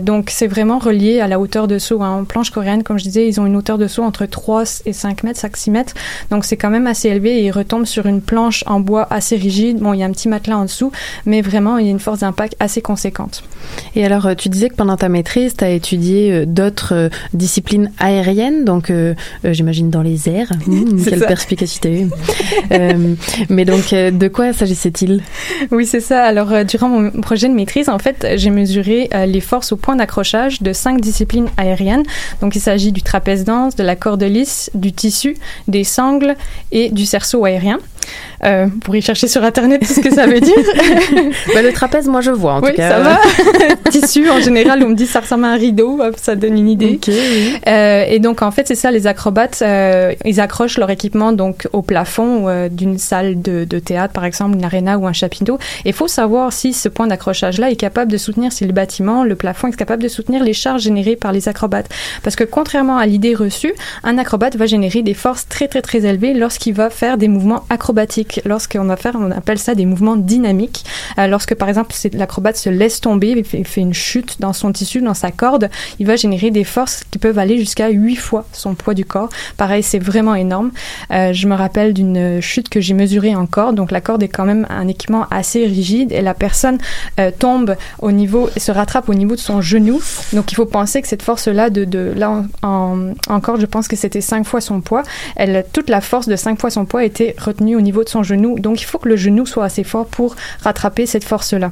[0.01, 2.01] Donc c'est vraiment relié à la hauteur de saut.
[2.01, 2.19] Hein.
[2.21, 4.93] En planche coréenne, comme je disais, ils ont une hauteur de saut entre 3 et
[4.93, 5.93] 5 mètres, 5-6 mètres.
[6.31, 9.35] Donc c'est quand même assez élevé et ils retombent sur une planche en bois assez
[9.35, 9.79] rigide.
[9.79, 10.91] Bon, il y a un petit matelas en dessous,
[11.25, 13.43] mais vraiment il y a une force d'impact assez conséquente.
[13.95, 17.09] Et alors, tu disais que pendant ta maîtrise, tu as étudié d'autres
[17.39, 20.52] disciplines aériennes, donc euh, euh, j'imagine dans les airs.
[20.69, 21.25] Mmh, quelle ça.
[21.25, 22.06] perspicacité.
[22.71, 23.15] Euh,
[23.49, 25.23] mais donc, de quoi s'agissait-il?
[25.71, 26.23] Oui, c'est ça.
[26.23, 30.62] Alors, durant mon projet de maîtrise, en fait, j'ai mesuré les forces au point d'accrochage
[30.62, 32.04] de cinq disciplines aériennes.
[32.41, 35.36] Donc, il s'agit du trapèze danse, de la corde lisse, du tissu,
[35.67, 36.36] des sangles
[36.71, 37.80] et du cerceau aérien.
[38.43, 40.56] Euh, vous pourrez chercher sur Internet tout ce que ça veut dire.
[41.54, 42.89] Bah, Le trapèze, moi, je vois, en oui, tout cas.
[42.89, 43.19] ça va.
[43.89, 46.93] tissu, en général, on me dit ça ressemble à un rideau, ça donne une idée.
[47.02, 47.28] Ok, oui.
[47.67, 51.67] Euh, et donc en fait c'est ça les acrobates euh, ils accrochent leur équipement donc
[51.73, 55.57] au plafond euh, d'une salle de, théâtre par exemple une arena ou un chapiteau.
[55.85, 58.73] Et il faut savoir si ce point d'accrochage là est capable de soutenir si le
[58.73, 61.89] bâtiment le plafond est capable de soutenir les charges générées par les acrobates.
[62.23, 66.05] Parce que contrairement à l'idée reçue un acrobate va générer des forces très très très
[66.05, 68.41] élevées lorsqu'il va faire des mouvements acrobatiques.
[68.45, 70.83] Lorsqu'on va faire on appelle ça des mouvements dynamiques.
[71.17, 74.71] Lorsque par exemple l'acrobate se laisse tomber il fait, il fait une chute dans son
[74.71, 78.45] tissu dans sa corde il va générer des forces qui peuvent aller jusqu'à 8 fois
[78.53, 79.29] son poids du corps.
[79.58, 80.71] Pareil, c'est vraiment énorme.
[81.12, 83.75] Euh, je me rappelle d'une chute que j'ai mesurée en corde.
[83.75, 86.77] Donc la corde est quand même un équipement assez rigide et la personne
[87.19, 90.01] euh, tombe au niveau, se rattrape au niveau de son genou.
[90.34, 93.95] Donc il faut penser que cette force-là, de, de là en, corde, je pense que
[93.95, 95.03] c'était 5 fois son poids.
[95.36, 98.23] Elle, toute la force de 5 fois son poids était retenue au niveau de son
[98.23, 98.60] genou.
[98.60, 101.69] Donc il faut que le genou soit assez fort pour rattraper cette force-là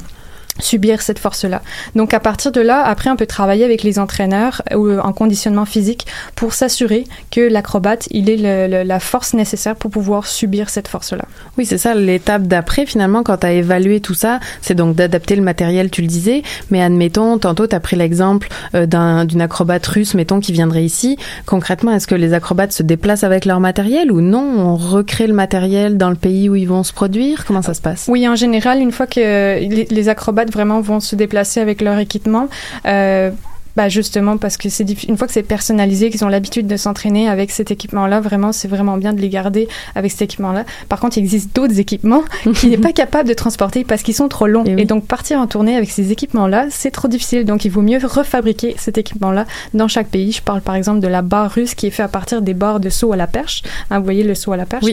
[0.60, 1.62] subir cette force-là.
[1.96, 5.14] Donc à partir de là, après on peut travailler avec les entraîneurs ou euh, en
[5.14, 10.28] conditionnement physique pour s'assurer que l'acrobate, il ait le- le- la force nécessaire pour pouvoir
[10.28, 11.26] subir cette force-là.
[11.58, 15.36] Oui, c'est ça l'étape d'après finalement quand tu as évalué tout ça, c'est donc d'adapter
[15.36, 19.42] le matériel, tu le disais, mais admettons, tantôt tu as pris l'exemple euh, d'un- d'une
[19.42, 21.18] acrobate russe, mettons, qui viendrait ici.
[21.46, 24.44] Concrètement, est-ce que les acrobates se déplacent avec leur matériel ou non?
[24.58, 27.46] On recrée le matériel dans le pays où ils vont se produire?
[27.46, 28.06] Comment ça se passe?
[28.08, 31.98] Oui, en général, une fois que les, les acrobates vraiment vont se déplacer avec leur
[32.00, 32.48] équipement,
[32.86, 33.32] euh,
[33.78, 37.30] Bah justement parce que c'est une fois que c'est personnalisé, qu'ils ont l'habitude de s'entraîner
[37.30, 40.66] avec cet équipement-là, vraiment c'est vraiment bien de les garder avec cet équipement-là.
[40.90, 42.24] Par contre, il existe d'autres équipements
[42.56, 44.64] qui n'est pas capable de transporter parce qu'ils sont trop longs.
[44.66, 47.46] Et, donc partir en tournée avec ces équipements-là, c'est trop difficile.
[47.46, 50.32] Donc il vaut mieux refabriquer cet équipement-là dans chaque pays.
[50.32, 52.80] Je parle par exemple de la barre russe qui est fait à partir des barres
[52.80, 53.62] de saut à la perche.
[53.92, 54.86] Hein, vous voyez le saut à la perche?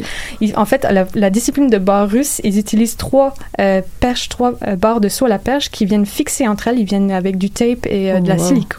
[0.42, 4.52] Ils- en fait, la, la discipline de barre russe, ils utilisent trois euh, perches, trois
[4.68, 6.78] euh, barres de saut à la perche qui viennent fixer entre elles.
[6.78, 8.46] Ils viennent avec du tape et euh, de la Oh, wow.
[8.48, 8.73] silicone.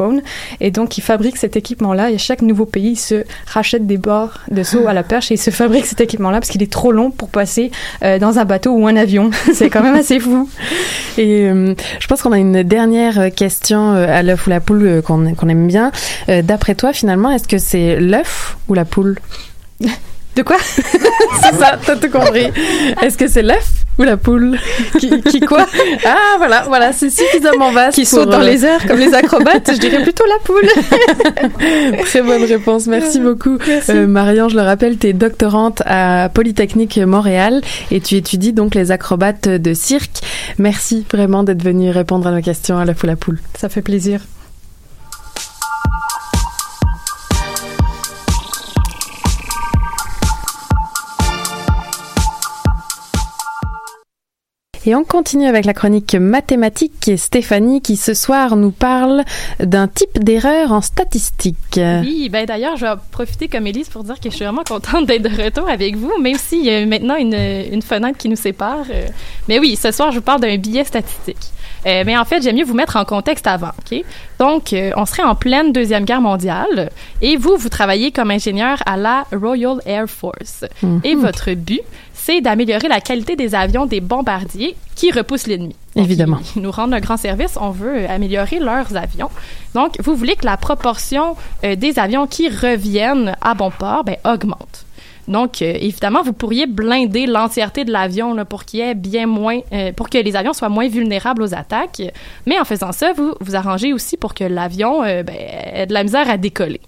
[0.60, 2.12] Et donc, ils fabriquent cet équipement-là.
[2.12, 5.36] Et chaque nouveau pays il se rachète des barres de saut à la perche et
[5.36, 7.72] ils se fabriquent cet équipement-là parce qu'il est trop long pour passer
[8.04, 9.32] euh, dans un bateau ou un avion.
[9.54, 10.50] C'est quand même assez fou.
[11.18, 15.02] Et euh, je pense qu'on a une dernière question euh, à l'œuf ou la poule
[15.06, 15.92] qu'on aime bien.
[16.28, 19.18] D'après toi, finalement, est-ce que c'est l'œuf ou la poule?
[20.36, 20.58] De quoi?
[20.66, 22.48] C'est ça, t'as tout compris.
[23.02, 24.58] Est-ce que c'est l'œuf ou la poule?
[25.00, 25.66] Qui, qui quoi?
[26.04, 27.96] Ah, voilà, voilà, c'est suffisamment vaste.
[27.96, 32.00] Qui saute dans euh, les airs comme les acrobates Je dirais plutôt la poule.
[32.06, 33.58] Très bonne réponse, merci beaucoup.
[33.90, 38.76] Euh, Marion, je le rappelle, tu es doctorante à Polytechnique Montréal et tu étudies donc
[38.76, 40.22] les acrobates de cirque.
[40.58, 43.40] Merci vraiment d'être venue répondre à nos questions à l'œuf ou la poule.
[43.58, 44.22] Ça fait plaisir.
[54.88, 59.24] Et on continue avec la chronique mathématique et Stéphanie qui ce soir nous parle
[59.60, 61.80] d'un type d'erreur en statistique.
[61.80, 65.08] Oui, ben d'ailleurs, je vais profiter comme Élise pour dire que je suis vraiment contente
[65.08, 68.36] d'être de retour avec vous, même s'il y a maintenant une, une fenêtre qui nous
[68.36, 68.86] sépare.
[68.92, 69.08] Euh,
[69.48, 71.52] Mais oui, ce soir, je vous parle d'un billet statistique.
[71.86, 74.04] Euh, mais en fait, j'aime mieux vous mettre en contexte avant, OK?
[74.40, 76.90] Donc, euh, on serait en pleine Deuxième Guerre mondiale
[77.22, 80.66] et vous, vous travaillez comme ingénieur à la Royal Air Force.
[80.82, 81.02] Mhm.
[81.04, 81.82] Et votre but,
[82.26, 85.76] c'est d'améliorer la qualité des avions des bombardiers qui repoussent l'ennemi.
[85.96, 86.40] Évidemment.
[86.56, 89.30] Ils nous rendent un grand service, on veut euh, améliorer leurs avions.
[89.76, 94.18] Donc, vous voulez que la proportion euh, des avions qui reviennent à bon port ben,
[94.26, 94.86] augmente.
[95.28, 99.60] Donc, euh, évidemment, vous pourriez blinder l'entièreté de l'avion pour qu'il y ait bien moins,
[99.74, 102.02] euh, pour que les avions soient moins vulnérables aux attaques.
[102.46, 105.94] Mais en faisant ça, vous vous arrangez aussi pour que l'avion euh, ben, ait de
[105.94, 106.82] la misère à décoller.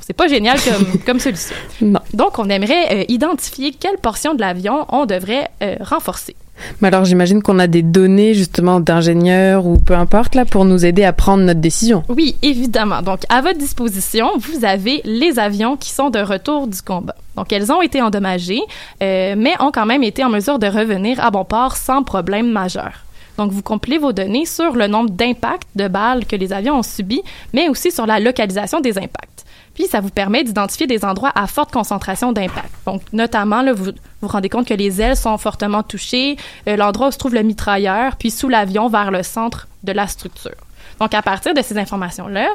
[0.00, 1.54] C'est pas génial comme, comme solution.
[1.80, 2.00] Non.
[2.14, 6.34] Donc, on aimerait euh, identifier quelle portion de l'avion on devrait euh, renforcer.
[6.80, 10.84] Mais alors j'imagine qu'on a des données justement d'ingénieurs ou peu importe là pour nous
[10.84, 12.02] aider à prendre notre décision.
[12.08, 13.02] Oui, évidemment.
[13.02, 17.14] Donc, à votre disposition, vous avez les avions qui sont de retour du combat.
[17.36, 18.62] Donc, elles ont été endommagées,
[19.02, 22.50] euh, mais ont quand même été en mesure de revenir à bon port sans problème
[22.50, 23.04] majeur.
[23.36, 26.82] Donc, vous compilez vos données sur le nombre d'impacts de balles que les avions ont
[26.82, 27.22] subis,
[27.54, 29.37] mais aussi sur la localisation des impacts.
[29.78, 32.68] Puis, ça vous permet d'identifier des endroits à forte concentration d'impact.
[32.84, 36.36] Donc, notamment, là, vous vous rendez compte que les ailes sont fortement touchées,
[36.68, 40.08] euh, l'endroit où se trouve le mitrailleur, puis sous l'avion vers le centre de la
[40.08, 40.56] structure.
[40.98, 42.48] Donc, à partir de ces informations-là,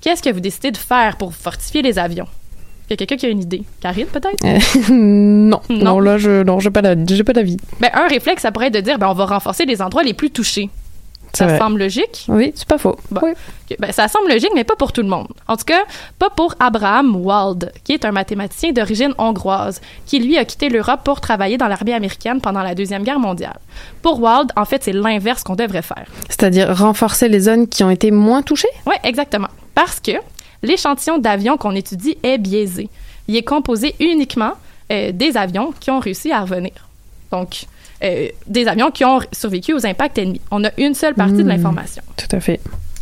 [0.00, 2.28] qu'est-ce que vous décidez de faire pour fortifier les avions?
[2.86, 3.64] Il y a quelqu'un qui a une idée?
[3.80, 4.44] Karine, peut-être?
[4.44, 5.98] Euh, non, non, Non.
[6.00, 7.56] là je j'ai pas d'avis.
[7.80, 10.14] Ben, un réflexe, ça pourrait être de dire, ben, on va renforcer les endroits les
[10.14, 10.70] plus touchés.
[11.32, 11.58] Ça vrai.
[11.58, 12.24] semble logique?
[12.28, 12.96] Oui, c'est pas faux.
[13.10, 13.20] Bon.
[13.20, 15.28] Ok, ben, ça semble logique, mais pas pour tout le monde.
[15.46, 15.82] En tout cas,
[16.18, 21.00] pas pour Abraham Wald, qui est un mathématicien d'origine hongroise, qui lui a quitté l'Europe
[21.04, 23.58] pour travailler dans l'armée américaine pendant la Deuxième Guerre mondiale.
[24.02, 26.06] Pour Wald, en fait, c'est l'inverse qu'on devrait faire.
[26.28, 28.68] C'est-à-dire renforcer les zones qui ont été moins touchées?
[28.86, 29.48] Oui, exactement.
[29.74, 30.12] Parce que
[30.62, 32.88] l'échantillon d'avions qu'on étudie est biaisé.
[33.28, 34.52] Il est composé uniquement
[34.90, 36.72] euh, des avions qui ont réussi à revenir.
[37.30, 37.66] Donc,
[38.02, 40.40] euh, des avions qui ont survécu aux impacts ennemis.
[40.50, 41.48] On a une seule partie de Hmm.
[41.48, 42.02] l'information.
[42.16, 42.60] Tout à fait.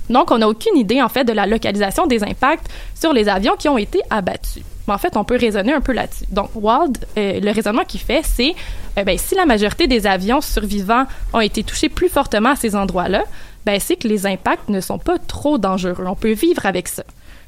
[0.09, 3.57] Donc, on n'a aucune idée, en fait, de la localisation des impacts sur les avions
[3.57, 4.63] qui ont été abattus.
[4.87, 6.25] Mais en fait, on peut raisonner un peu là-dessus.
[6.31, 8.55] Donc, Wald, euh, le raisonnement qu'il fait, c'est
[8.99, 12.77] euh, ben, si la majorité des avions survivants ont été touchés plus fortement à ces
[12.77, 13.25] endroits-là,
[13.65, 16.05] ben, c'est que les impacts ne sont pas trop dangereux.
[16.07, 17.03] On peut vivre avec ça.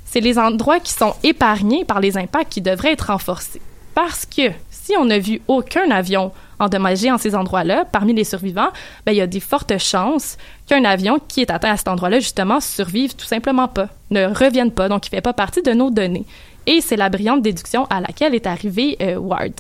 [0.05, 3.63] C'est les endroits qui sont épargnés par les impacts qui devraient être renforcés.
[3.95, 8.69] Parce que si on n'a vu aucun avion endommagé en ces endroits-là, parmi les survivants,
[9.07, 12.21] ben, il y a des fortes chances qu'un avion qui est atteint à cet endroit-là,
[12.21, 15.91] justement, survive tout simplement pas, ne revienne pas, donc il fait pas partie de nos
[15.91, 16.25] données.
[16.67, 19.53] Et c'est la brillante déduction à laquelle est arrivé euh, Ward.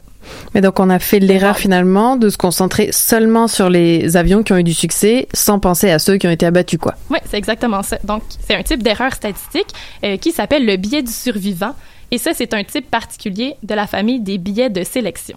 [0.54, 4.52] Mais donc on a fait l'erreur finalement de se concentrer seulement sur les avions qui
[4.52, 6.94] ont eu du succès sans penser à ceux qui ont été abattus quoi.
[7.08, 7.98] Oui, c'est exactement ça.
[8.04, 9.68] Donc, c'est un type d'erreur statistique
[10.04, 11.74] euh, qui s'appelle le biais du survivant.
[12.10, 15.36] Et ça, c'est un type particulier de la famille des biais de sélection.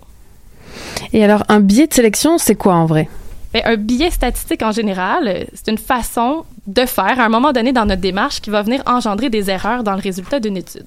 [1.13, 3.09] Et alors un biais de sélection, c'est quoi en vrai?
[3.53, 7.73] Ben, un biais statistique en général, c'est une façon de faire à un moment donné
[7.73, 10.85] dans notre démarche qui va venir engendrer des erreurs dans le résultat d'une étude.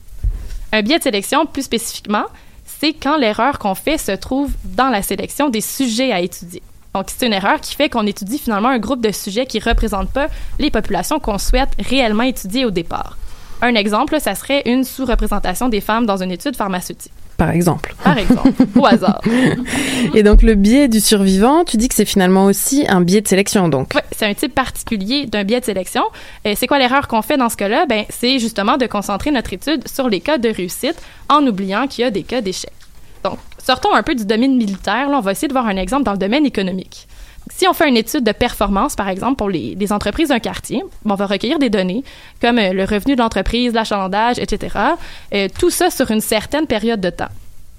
[0.72, 2.24] Un biais de sélection, plus spécifiquement,
[2.64, 6.62] c'est quand l'erreur qu'on fait se trouve dans la sélection des sujets à étudier.
[6.95, 9.64] Donc, c'est une erreur qui fait qu'on étudie finalement un groupe de sujets qui ne
[9.64, 10.28] représentent pas
[10.59, 13.18] les populations qu'on souhaite réellement étudier au départ.
[13.62, 17.12] Un exemple, ça serait une sous-représentation des femmes dans une étude pharmaceutique.
[17.37, 17.95] Par exemple.
[18.05, 19.20] Par exemple, au hasard.
[20.14, 23.28] Et donc le biais du survivant, tu dis que c'est finalement aussi un biais de
[23.28, 23.91] sélection, donc.
[23.95, 26.03] Oui, c'est un type particulier d'un biais de sélection.
[26.45, 27.87] Et c'est quoi l'erreur qu'on fait dans ce cas-là?
[27.89, 30.97] Ben, c'est justement de concentrer notre étude sur les cas de réussite
[31.28, 32.72] en oubliant qu'il y a des cas d'échec.
[33.24, 35.09] Donc, sortons un peu du domaine militaire.
[35.09, 37.09] Là, on va essayer de voir un exemple dans le domaine économique.
[37.51, 41.14] Si on fait une étude de performance, par exemple, pour les, entreprises d'un quartier, on
[41.14, 42.03] va recueillir des données
[42.40, 44.76] comme euh, le revenu de l'entreprise, l'achalandage, etc.
[45.34, 47.28] Euh, tout ça sur une certaine période de temps.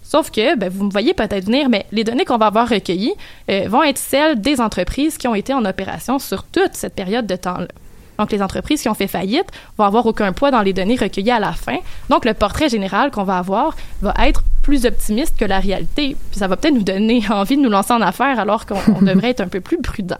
[0.03, 3.13] Sauf que, ben, vous me voyez peut-être venir, mais les données qu'on va avoir recueillies
[3.49, 7.25] euh, vont être celles des entreprises qui ont été en opération sur toute cette période
[7.25, 7.67] de temps-là.
[8.19, 9.47] Donc, les entreprises qui ont fait faillite
[9.77, 11.77] vont avoir aucun poids dans les données recueillies à la fin.
[12.09, 16.15] Donc, le portrait général qu'on va avoir va être plus optimiste que la réalité.
[16.31, 19.01] Puis ça va peut-être nous donner envie de nous lancer en affaires alors qu'on on
[19.05, 20.17] devrait être un peu plus prudent.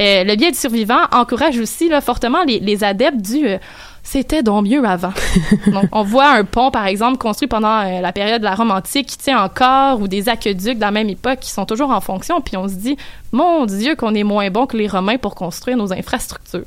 [0.00, 3.58] Euh, le biais du survivant encourage aussi là, fortement les, les adeptes du euh,
[4.02, 5.12] c'était donc mieux avant.
[5.68, 8.70] Donc, on voit un pont, par exemple, construit pendant euh, la période de la Rome
[8.70, 12.00] antique qui tient encore, ou des aqueducs de la même époque qui sont toujours en
[12.00, 12.96] fonction, puis on se dit,
[13.30, 16.66] mon Dieu, qu'on est moins bon que les Romains pour construire nos infrastructures.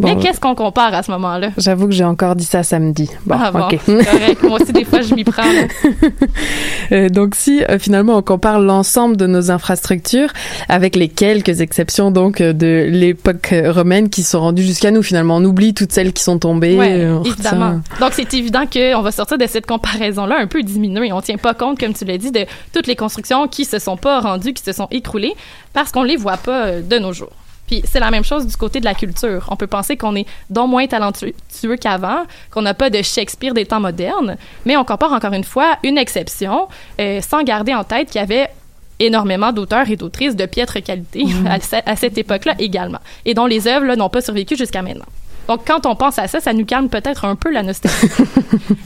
[0.00, 0.08] Bon.
[0.14, 1.50] Mais qu'est-ce qu'on compare à ce moment-là?
[1.58, 3.08] J'avoue que j'ai encore dit ça samedi.
[3.26, 4.42] Bon, ah bon, correct.
[4.42, 5.42] Moi aussi, des fois, je m'y prends.
[6.92, 10.32] Euh, donc si euh, finalement on compare l'ensemble de nos infrastructures
[10.68, 15.36] avec les quelques exceptions donc euh, de l'époque romaine qui sont rendues jusqu'à nous finalement
[15.36, 16.90] on oublie toutes celles qui sont tombées Ouais,
[17.24, 17.24] évidemment.
[17.26, 21.12] retient- Donc, c'est évident qu'on va sortir de cette comparaison-là un peu diminuée.
[21.12, 23.96] On tient pas compte, comme tu l'as dit, de toutes les constructions qui se sont
[23.96, 25.34] pas rendues, qui se sont écroulées,
[25.72, 27.30] parce qu'on les voit pas de nos jours.
[27.70, 29.46] Puis c'est la même chose du côté de la culture.
[29.48, 31.32] On peut penser qu'on est donc moins talentueux
[31.80, 35.76] qu'avant, qu'on n'a pas de Shakespeare des temps modernes, mais on compare encore une fois
[35.84, 36.66] une exception,
[37.00, 38.48] euh, sans garder en tête qu'il y avait
[38.98, 43.46] énormément d'auteurs et d'autrices de piètre qualité à, ce- à cette époque-là également, et dont
[43.46, 45.06] les œuvres n'ont pas survécu jusqu'à maintenant.
[45.48, 48.08] Donc, quand on pense à ça, ça nous calme peut-être un peu la nostalgie.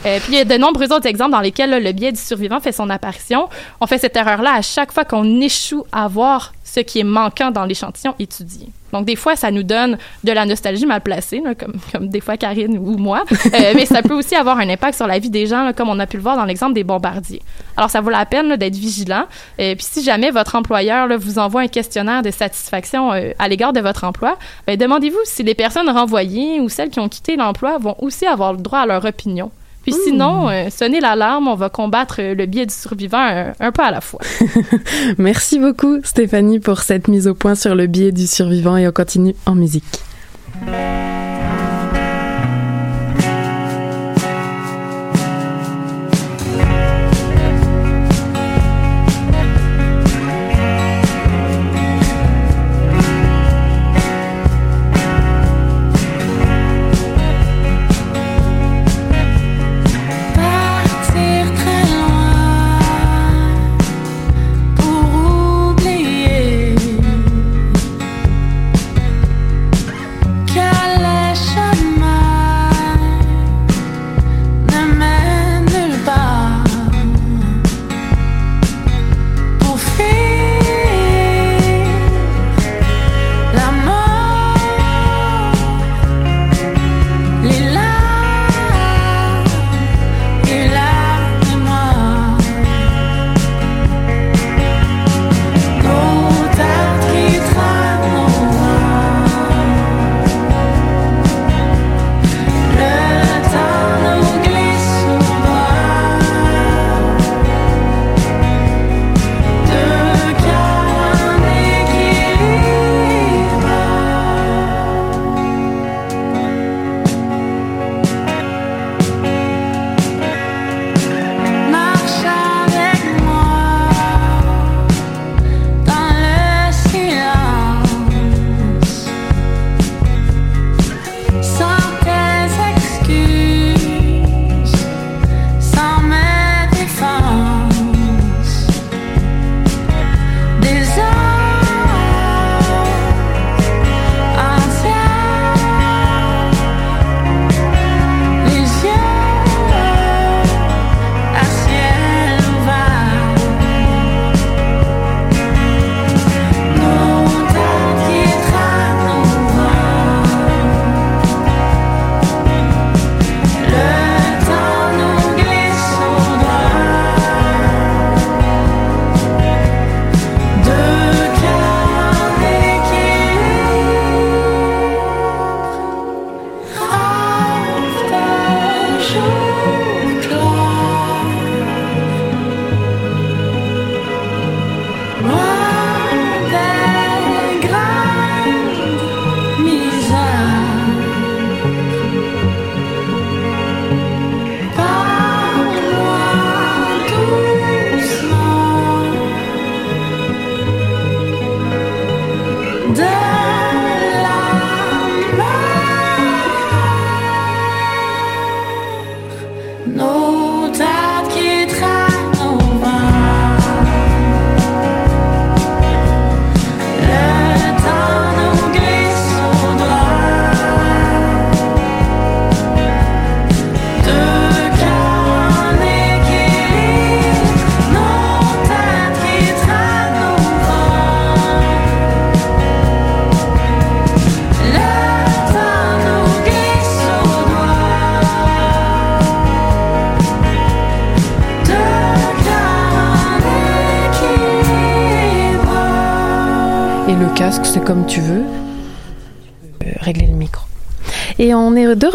[0.07, 2.21] Euh, puis, il y a de nombreux autres exemples dans lesquels là, le biais du
[2.21, 3.49] survivant fait son apparition.
[3.81, 7.51] On fait cette erreur-là à chaque fois qu'on échoue à voir ce qui est manquant
[7.51, 8.69] dans l'échantillon étudié.
[8.93, 12.21] Donc, des fois, ça nous donne de la nostalgie mal placée, là, comme, comme des
[12.21, 13.25] fois Karine ou moi.
[13.33, 15.89] Euh, mais ça peut aussi avoir un impact sur la vie des gens, là, comme
[15.89, 17.43] on a pu le voir dans l'exemple des bombardiers.
[17.77, 19.25] Alors, ça vaut la peine d'être vigilant.
[19.61, 23.49] Euh, puis, si jamais votre employeur là, vous envoie un questionnaire de satisfaction euh, à
[23.49, 27.37] l'égard de votre emploi, ben, demandez-vous si les personnes renvoyées ou celles qui ont quitté
[27.37, 29.51] l'emploi vont aussi avoir le droit à leur opinion.
[29.85, 33.83] Puis sinon, euh, sonnez l'alarme, on va combattre le biais du survivant un, un peu
[33.83, 34.21] à la fois.
[35.19, 38.93] Merci beaucoup Stéphanie pour cette mise au point sur le biais du survivant et on
[38.93, 39.85] continue en musique.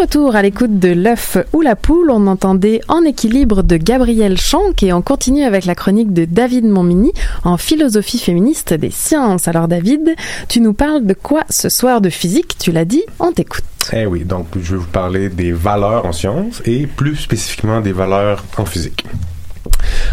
[0.10, 2.10] Retour à l'écoute de l'œuf ou la poule.
[2.10, 6.66] On entendait En équilibre de Gabriel Chanck et on continue avec la chronique de David
[6.66, 9.48] Montmini en philosophie féministe des sciences.
[9.48, 10.16] Alors David,
[10.48, 12.56] tu nous parles de quoi ce soir de physique?
[12.58, 13.64] Tu l'as dit, on t'écoute.
[13.94, 17.92] Eh oui, donc je vais vous parler des valeurs en sciences et plus spécifiquement des
[17.92, 19.06] valeurs en physique.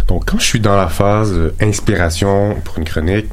[0.09, 3.26] Donc, quand je suis dans la phase euh, inspiration pour une chronique,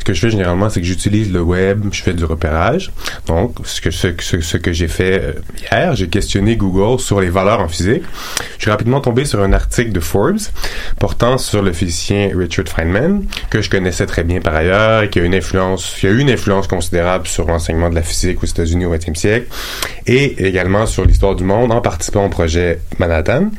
[0.00, 2.90] ce que je fais généralement, c'est que j'utilise le web, je fais du repérage.
[3.26, 5.32] Donc, ce que, ce, ce, ce que j'ai fait euh,
[5.70, 8.02] hier, j'ai questionné Google sur les valeurs en physique.
[8.56, 10.38] Je suis rapidement tombé sur un article de Forbes
[10.98, 15.20] portant sur le physicien Richard Feynman, que je connaissais très bien par ailleurs, et qui
[15.20, 18.46] a une influence, qui a eu une influence considérable sur l'enseignement de la physique aux
[18.46, 19.48] États-Unis au 20e siècle,
[20.06, 23.50] et également sur l'histoire du monde en participant au projet Manhattan.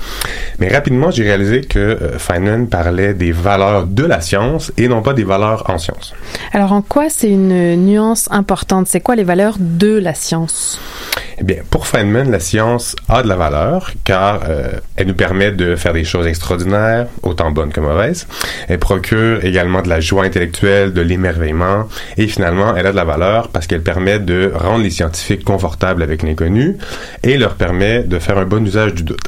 [0.57, 5.03] Mais rapidement, j'ai réalisé que euh, Feynman parlait des valeurs de la science et non
[5.03, 6.13] pas des valeurs en science.
[6.53, 8.87] Alors en quoi c'est une nuance importante?
[8.87, 10.79] C'est quoi les valeurs de la science?
[11.37, 15.51] Eh bien, pour Feynman, la science a de la valeur car euh, elle nous permet
[15.51, 18.27] de faire des choses extraordinaires, autant bonnes que mauvaises.
[18.67, 21.87] Elle procure également de la joie intellectuelle, de l'émerveillement
[22.17, 26.03] et finalement, elle a de la valeur parce qu'elle permet de rendre les scientifiques confortables
[26.03, 26.77] avec l'inconnu
[27.23, 29.27] et leur permet de faire un bon usage du doute.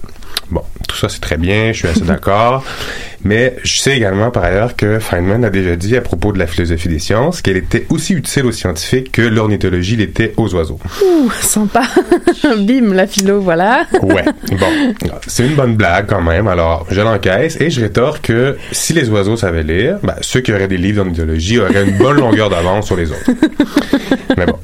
[0.51, 2.63] Bon, tout ça c'est très bien, je suis assez d'accord.
[3.25, 6.45] Mais je sais également par ailleurs que Feynman a déjà dit à propos de la
[6.45, 10.79] philosophie des sciences qu'elle était aussi utile aux scientifiques que l'ornithologie l'était aux oiseaux.
[11.01, 11.83] Ouh, sympa.
[12.43, 13.85] Bim, la philo, voilà.
[14.01, 14.93] Ouais, bon,
[15.25, 16.47] c'est une bonne blague quand même.
[16.47, 20.51] Alors, je l'encaisse et je rétorque que si les oiseaux savaient lire, ben, ceux qui
[20.51, 23.31] auraient des livres d'ornithologie auraient une bonne longueur d'avance sur les autres.
[24.37, 24.57] Mais bon,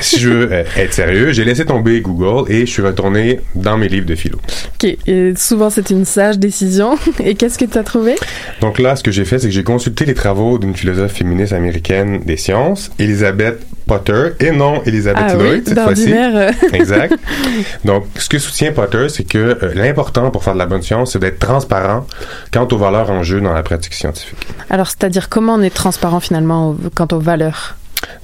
[0.00, 3.78] si je veux euh, être sérieux, j'ai laissé tomber Google et je suis retourné dans
[3.78, 4.38] mes livres de philo.
[4.74, 6.96] Ok, et souvent c'est une sage décision.
[7.24, 8.16] Et qu'est-ce que tu as trouvé?
[8.60, 11.52] Donc là, ce que j'ai fait, c'est que j'ai consulté les travaux d'une philosophe féministe
[11.52, 16.14] américaine des sciences, Elizabeth Potter, et non Elizabeth Ah oui, Lloyd cette fois-ci.
[16.72, 17.14] exact.
[17.84, 21.12] Donc, ce que soutient Potter, c'est que euh, l'important pour faire de la bonne science,
[21.12, 22.06] c'est d'être transparent
[22.52, 24.38] quant aux valeurs en jeu dans la pratique scientifique.
[24.70, 27.76] Alors c'est-à-dire comment on est transparent finalement quant aux valeurs?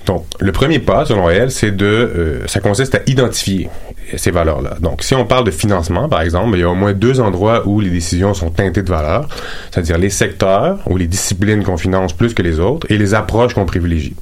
[0.06, 3.68] Donc, le premier pas, selon elle, c'est de, euh, ça consiste à identifier
[4.16, 4.76] ces valeurs-là.
[4.80, 7.66] Donc, si on parle de financement, par exemple, il y a au moins deux endroits
[7.66, 9.28] où les décisions sont teintées de valeurs,
[9.70, 13.54] c'est-à-dire les secteurs ou les disciplines qu'on finance plus que les autres et les approches
[13.54, 14.14] qu'on privilégie.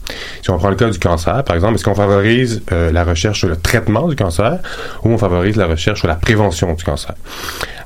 [0.43, 3.39] Si on prend le cas du cancer, par exemple, est-ce qu'on favorise euh, la recherche
[3.39, 4.59] sur le traitement du cancer
[5.05, 7.15] ou on favorise la recherche sur la prévention du cancer?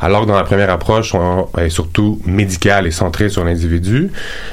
[0.01, 4.11] Alors que dans la première approche, on est surtout médicale et centrée sur l'individu.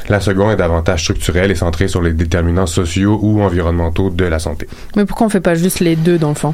[0.07, 4.37] La seconde est davantage structurelle et centrée sur les déterminants sociaux ou environnementaux de la
[4.37, 4.67] santé.
[4.95, 6.53] Mais pourquoi on fait pas juste les deux dans le fond?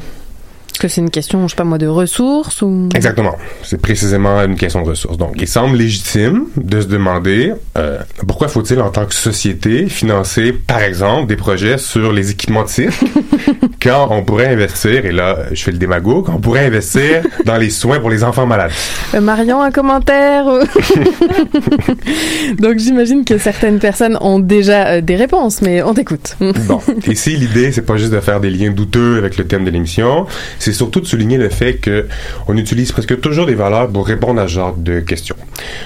[0.78, 2.88] Que c'est une question, je sais pas moi, de ressources ou?
[2.94, 3.36] Exactement.
[3.62, 5.18] C'est précisément une question de ressources.
[5.18, 10.52] Donc, il semble légitime de se demander euh, pourquoi faut-il, en tant que société, financer,
[10.52, 13.04] par exemple, des projets sur les équipements de cirque
[13.82, 17.70] quand on pourrait investir, et là, je fais le démagogue, on pourrait investir dans les
[17.70, 18.72] soins pour les enfants malades?
[19.14, 20.46] Euh, Marion, un commentaire
[22.58, 26.36] Donc j'imagine que certaines personnes ont déjà euh, des réponses, mais on t'écoute.
[26.40, 29.70] Bon, ici l'idée c'est pas juste de faire des liens douteux avec le thème de
[29.70, 30.26] l'émission,
[30.66, 32.06] c'est surtout de souligner le fait que
[32.48, 35.36] on utilise presque toujours des valeurs pour répondre à ce genre de questions.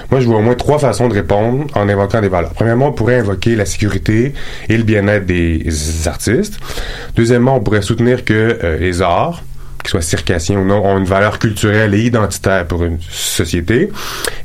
[0.09, 2.53] Moi, je vois au moins trois façons de répondre en invoquant des valeurs.
[2.53, 4.33] Premièrement, on pourrait invoquer la sécurité
[4.69, 5.63] et le bien-être des
[6.07, 6.59] artistes.
[7.15, 9.43] Deuxièmement, on pourrait soutenir que euh, les arts
[9.81, 13.89] qu'ils soient circassiens ou non, ont une valeur culturelle et identitaire pour une société.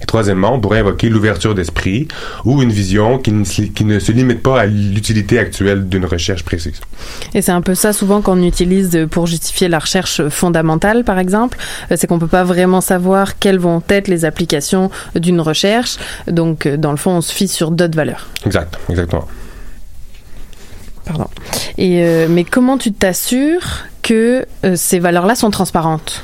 [0.03, 2.09] Et troisièmement, on pourrait invoquer l'ouverture d'esprit
[2.45, 6.05] ou une vision qui ne, se- qui ne se limite pas à l'utilité actuelle d'une
[6.07, 6.81] recherche précise.
[7.35, 11.59] Et c'est un peu ça souvent qu'on utilise pour justifier la recherche fondamentale, par exemple.
[11.91, 15.97] Euh, C'est qu'on peut pas vraiment savoir quelles vont être les applications d'une recherche.
[16.29, 18.27] Donc, euh, dans le fond, on se fie sur d'autres valeurs.
[18.45, 19.27] Exact, exactement.
[21.07, 21.29] Pardon.
[21.79, 26.23] Euh, mais comment tu t'assures que euh, ces valeurs-là sont transparentes?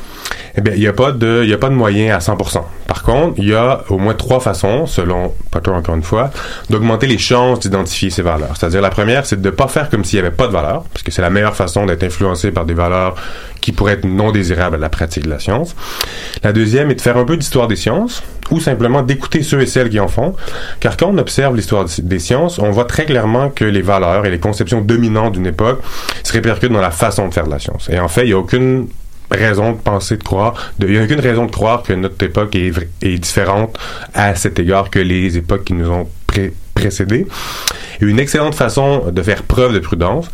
[0.56, 2.62] Eh bien, il n'y a pas de, il a pas de moyen à 100%.
[2.86, 6.30] Par contre, il y a au moins trois façons, selon Potter encore une fois,
[6.68, 8.54] d'augmenter les chances d'identifier ces valeurs.
[8.56, 10.84] C'est-à-dire, la première, c'est de ne pas faire comme s'il n'y avait pas de valeur,
[10.92, 13.14] parce que c'est la meilleure façon d'être influencé par des valeurs
[13.62, 15.74] qui pourraient être non désirables à la pratique de la science.
[16.42, 19.66] La deuxième est de faire un peu d'histoire des sciences, ou simplement d'écouter ceux et
[19.66, 20.34] celles qui en font,
[20.80, 24.30] car quand on observe l'histoire des sciences, on voit très clairement que les valeurs et
[24.30, 25.80] les conceptions dominantes d'une époque
[26.22, 27.88] se répercutent dans la façon de faire de la science.
[27.90, 28.88] Et en fait, il n'y a aucune
[29.32, 32.54] raison de penser, de croire, il n'y a aucune raison de croire que notre époque
[32.56, 33.76] est différente
[34.14, 37.26] à cet égard que les époques qui nous ont pré- précédés.
[38.02, 40.26] Une excellente façon de faire preuve de prudence,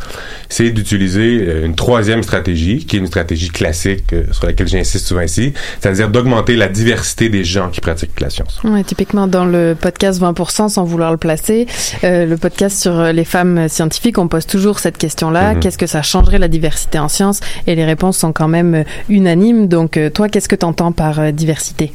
[0.49, 5.05] c'est d'utiliser euh, une troisième stratégie, qui est une stratégie classique euh, sur laquelle j'insiste
[5.05, 8.59] souvent ici, c'est-à-dire d'augmenter la diversité des gens qui pratiquent la science.
[8.63, 11.67] Ouais, typiquement dans le podcast 20%, sans vouloir le placer,
[12.03, 15.53] euh, le podcast sur les femmes scientifiques, on pose toujours cette question-là.
[15.53, 15.59] Mhm.
[15.59, 19.67] Qu'est-ce que ça changerait la diversité en sciences Et les réponses sont quand même unanimes.
[19.67, 21.93] Donc, toi, qu'est-ce que tu entends par diversité?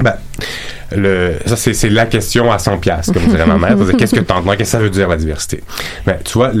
[0.00, 0.14] Ben,
[1.46, 3.76] ça, c'est, la question à 100 piastres, comme dirait ma mère.
[3.96, 4.50] Qu'est-ce que t'entends?
[4.50, 5.62] Qu'est-ce que ça veut dire, la diversité?
[6.06, 6.52] Ben, tu vois,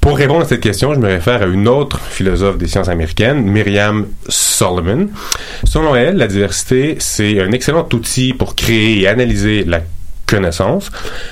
[0.00, 3.42] pour répondre à cette question, je me réfère à une autre philosophe des sciences américaines,
[3.42, 5.08] Myriam Solomon.
[5.64, 9.80] Selon elle, la diversité, c'est un excellent outil pour créer et analyser la
[10.26, 10.90] connaissance.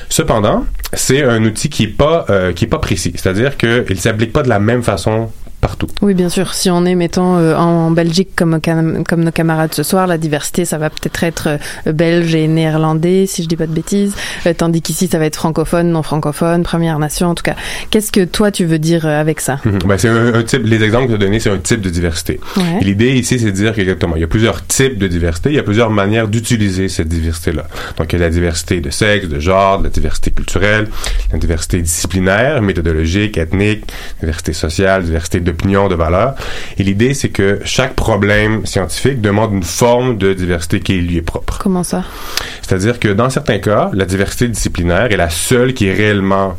[0.09, 4.33] Cependant, c'est un outil qui est pas euh, qui est pas précis, c'est-à-dire qu'il s'applique
[4.33, 5.31] pas de la même façon
[5.73, 5.87] partout.
[6.03, 6.55] Oui, bien sûr.
[6.55, 10.65] Si on est, mettons, euh, en Belgique comme, comme nos camarades ce soir, la diversité,
[10.65, 11.49] ça va peut-être être
[11.87, 14.15] euh, belge et néerlandais, si je dis pas de bêtises,
[14.47, 17.57] euh, tandis qu'ici, ça va être francophone, non francophone, Première Nation, en tout cas.
[17.91, 19.61] Qu'est-ce que toi, tu veux dire euh, avec ça?
[19.87, 21.91] Ben, c'est un, un type, les exemples que tu as donnés, c'est un type de
[21.91, 22.39] diversité.
[22.57, 22.81] Ouais.
[22.83, 25.59] L'idée ici, c'est de dire qu'exactement, il y a plusieurs types de diversité, il y
[25.59, 27.67] a plusieurs manières d'utiliser cette diversité-là.
[27.97, 30.89] Donc, il y a la diversité de sexe, de genre, de la diversité culturelle,
[31.33, 33.85] la diversité disciplinaire, méthodologique, ethnique,
[34.21, 36.35] diversité sociale, diversité d'opinion, de valeurs.
[36.79, 41.23] Et l'idée, c'est que chaque problème scientifique demande une forme de diversité qui lui est
[41.23, 41.59] propre.
[41.63, 42.05] Comment ça?
[42.63, 46.55] C'est-à-dire que dans certains cas, la diversité disciplinaire est la seule qui est réellement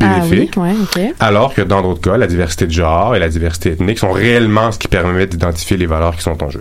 [0.00, 0.56] Ah oui, bénéfique.
[0.56, 1.12] ouais.
[1.20, 4.72] Alors que dans d'autres cas, la diversité de genre et la diversité ethnique sont réellement
[4.72, 6.60] ce qui permet d'identifier les valeurs qui sont en jeu.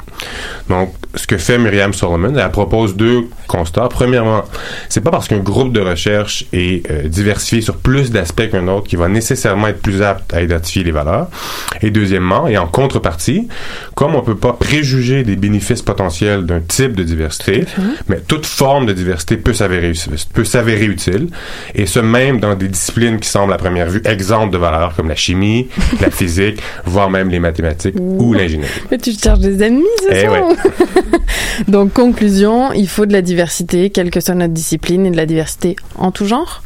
[0.69, 3.87] Donc, ce que fait Myriam Solomon, elle propose deux constats.
[3.89, 4.43] Premièrement,
[4.89, 8.87] c'est pas parce qu'un groupe de recherche est euh, diversifié sur plus d'aspects qu'un autre
[8.87, 11.27] qui va nécessairement être plus apte à identifier les valeurs.
[11.81, 13.47] Et deuxièmement, et en contrepartie,
[13.95, 17.65] comme on peut pas préjuger des bénéfices potentiels d'un type de diversité,
[18.07, 19.93] mais toute forme de diversité peut s'avérer
[20.33, 21.27] peut s'avérer utile,
[21.75, 25.09] et ce même dans des disciplines qui semblent à première vue exemptes de valeurs comme
[25.09, 25.67] la chimie,
[26.01, 28.71] la physique, voire même les mathématiques ou l'ingénierie.
[28.89, 30.41] Mais tu cherches des ennemis, c'est Eh ça ouais.
[31.67, 35.25] Donc, conclusion, il faut de la diversité, quelle que soit notre discipline, et de la
[35.25, 36.63] diversité en tout genre?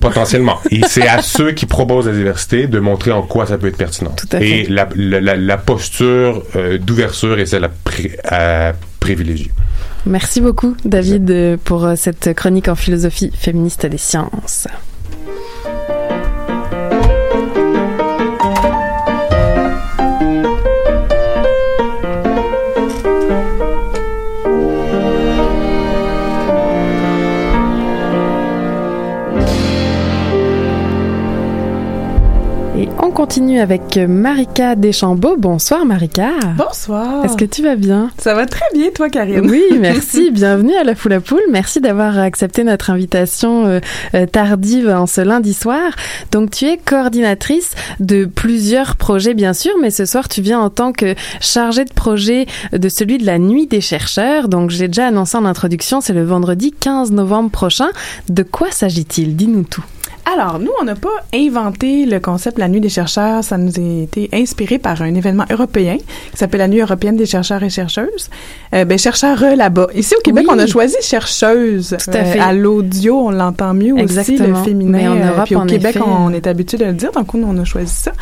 [0.00, 0.58] Potentiellement.
[0.70, 3.76] Et c'est à ceux qui proposent la diversité de montrer en quoi ça peut être
[3.78, 4.14] pertinent.
[4.32, 4.48] à fait.
[4.48, 7.68] Et la, la, la- la posture euh, d'ouverture est celle
[8.24, 9.50] à, privilégier.
[10.04, 14.68] Merci beaucoup, David, pour euh, cette chronique en philosophie féministe des sciences.
[33.02, 35.36] On continue avec Marika Deschambault.
[35.36, 36.30] Bonsoir Marika.
[36.56, 37.24] Bonsoir.
[37.24, 38.10] Est-ce que tu vas bien?
[38.18, 39.48] Ça va très bien, toi, Karine?
[39.50, 40.30] Oui, merci.
[40.30, 41.42] Bienvenue à la Foule à Poule.
[41.50, 43.80] Merci d'avoir accepté notre invitation euh,
[44.14, 45.92] euh, tardive en ce lundi soir.
[46.32, 50.70] Donc, tu es coordinatrice de plusieurs projets, bien sûr, mais ce soir, tu viens en
[50.70, 54.48] tant que chargée de projet de celui de la Nuit des chercheurs.
[54.48, 57.88] Donc, j'ai déjà annoncé en introduction, c'est le vendredi 15 novembre prochain.
[58.28, 59.36] De quoi s'agit-il?
[59.36, 59.84] Dis-nous tout.
[60.32, 63.44] Alors, nous, on n'a pas inventé le concept La Nuit des chercheurs.
[63.44, 67.26] Ça nous a été inspiré par un événement européen qui s'appelle la Nuit européenne des
[67.26, 68.30] chercheurs et chercheuses.
[68.74, 69.88] Euh, ben, chercheurs là-bas.
[69.94, 70.54] Ici, au Québec, Oui.
[70.56, 71.94] on a choisi chercheuse.
[72.02, 72.38] Tout à fait.
[72.40, 74.64] à l'audio, on l'entend mieux aussi, le Exactement.
[74.64, 74.98] féminin.
[74.98, 77.12] Mais en Euh, Europe, puis au en Québec, effet, on est habitué de le dire.
[77.12, 78.12] Donc, nous, on a choisi ça.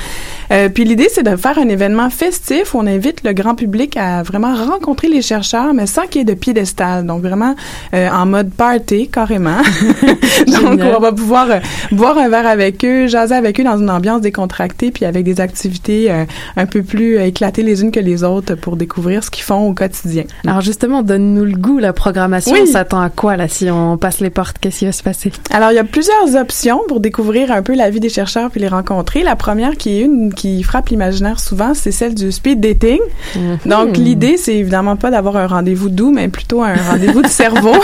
[0.50, 3.96] Euh, puis l'idée, c'est de faire un événement festif où on invite le grand public
[3.96, 7.07] à vraiment rencontrer les chercheurs, mais sans qu'il y ait de piédestal.
[7.07, 7.55] Donc, vraiment
[7.94, 9.59] euh, en mode party, carrément.
[10.48, 11.59] Donc, on va pouvoir euh,
[11.97, 15.40] boire un verre avec eux, jaser avec eux dans une ambiance décontractée, puis avec des
[15.40, 16.24] activités euh,
[16.57, 19.68] un peu plus euh, éclatées les unes que les autres pour découvrir ce qu'ils font
[19.68, 20.24] au quotidien.
[20.47, 22.53] Alors, justement, donne-nous le goût, la programmation.
[22.53, 22.61] Oui.
[22.62, 24.57] On s'attend à quoi, là, si on passe les portes?
[24.61, 25.32] Qu'est-ce qui va se passer?
[25.51, 28.61] Alors, il y a plusieurs options pour découvrir un peu la vie des chercheurs puis
[28.61, 29.22] les rencontrer.
[29.22, 32.99] La première, qui est une qui frappe l'imaginaire souvent, c'est celle du speed dating.
[33.66, 37.72] Donc, l'idée, c'est évidemment pas d'avoir un rendez-vous doux, mais plutôt un rendez-vous de cerveau.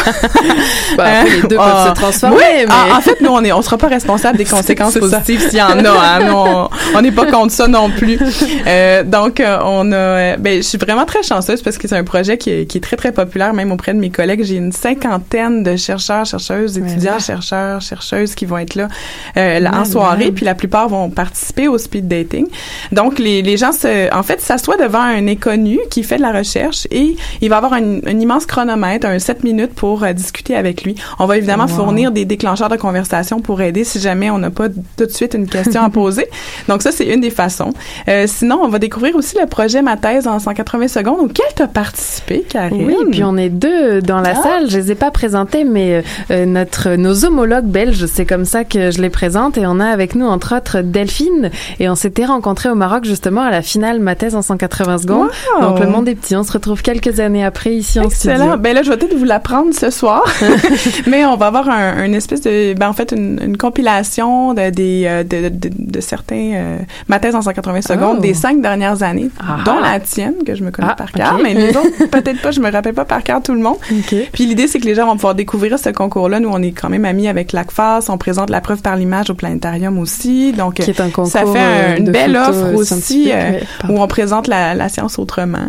[0.96, 3.42] Bah, après, les deux peuvent Ah, se transformer, oui, mais- en, en fait, nous, on
[3.44, 5.90] est, on sera pas responsable des conséquences positives s'il y en a.
[5.90, 8.18] Hein, on- n'est pas contre ça non plus.
[8.66, 11.96] Euh, donc, euh, on a, euh, ben, je suis vraiment très chanceuse parce que c'est
[11.96, 14.42] un projet qui est, qui est très, très populaire, même auprès de mes collègues.
[14.44, 18.88] J'ai une cinquantaine de chercheurs, chercheuses, étudiants, chercheurs, chercheuses qui vont être là,
[19.36, 22.46] euh, là, en soirée, puis la plupart vont participer au speed dating.
[22.92, 26.32] Donc, les, les gens, se, en fait, s'assoient devant un inconnu qui fait de la
[26.32, 30.54] recherche et il va avoir un, un immense chronomètre, un 7 minutes pour euh, discuter
[30.56, 30.94] avec lui.
[31.18, 31.74] On va évidemment Wow.
[31.84, 35.34] fournir des déclencheurs de conversation pour aider si jamais on n'a pas tout de suite
[35.34, 36.26] une question à poser.
[36.68, 37.72] Donc ça, c'est une des façons.
[38.08, 41.62] Euh, sinon, on va découvrir aussi le projet Ma thèse en 180 secondes auquel tu
[41.62, 42.84] as participé, Karine.
[42.86, 44.42] Oui, puis on est deux dans la Ah.
[44.42, 44.70] salle.
[44.70, 48.90] Je les ai pas présentés, mais euh, notre nos homologues belges, c'est comme ça que
[48.90, 49.56] je les présente.
[49.58, 51.50] Et on a avec nous entre autres Delphine.
[51.80, 55.28] Et on s'était rencontrés au Maroc justement à la finale Ma thèse en 180 secondes.
[55.60, 55.62] Wow.
[55.68, 56.36] Donc le monde est petit.
[56.36, 58.32] On se retrouve quelques années après ici en studio.
[58.32, 58.56] Excellent.
[58.58, 60.24] Ben là, je vais peut-être vous l'apprendre ce soir.
[61.06, 64.70] Mais on va avoir un, une espèce de, ben en fait, une, une compilation de,
[64.70, 68.22] des, euh, de, de, de certains, euh, ma thèse en 180 secondes, Oh.
[68.22, 69.58] des cinq dernières années, Ah.
[69.64, 72.50] dont la tienne, que je me connais Ah, par cœur, mais les autres, peut-être pas,
[72.50, 73.76] je me rappelle pas par cœur tout le monde.
[74.32, 76.40] Puis l'idée, c'est que les gens vont pouvoir découvrir ce concours-là.
[76.40, 78.06] Nous, on est quand même amis avec l'ACFAS.
[78.08, 80.52] On présente la preuve par l'image au planétarium aussi.
[80.52, 84.00] Donc, Qui est un concours, ça fait un- euh, une belle offre aussi euh, où
[84.02, 85.68] on présente la, la science autrement.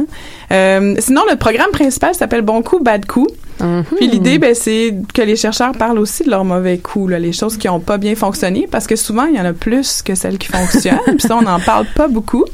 [0.51, 3.28] Euh, sinon, notre programme principal s'appelle Bon coup, bad coup.
[3.60, 3.84] Mhm.
[3.95, 7.34] Puis l'idée, ben, c'est que les chercheurs parlent aussi de leurs mauvais coups, là, les
[7.34, 10.16] choses qui n'ont pas bien fonctionné, parce que souvent, il y en a plus que
[10.16, 10.99] celles qui fonctionnent.
[11.05, 12.45] puis ça, on n'en parle pas beaucoup.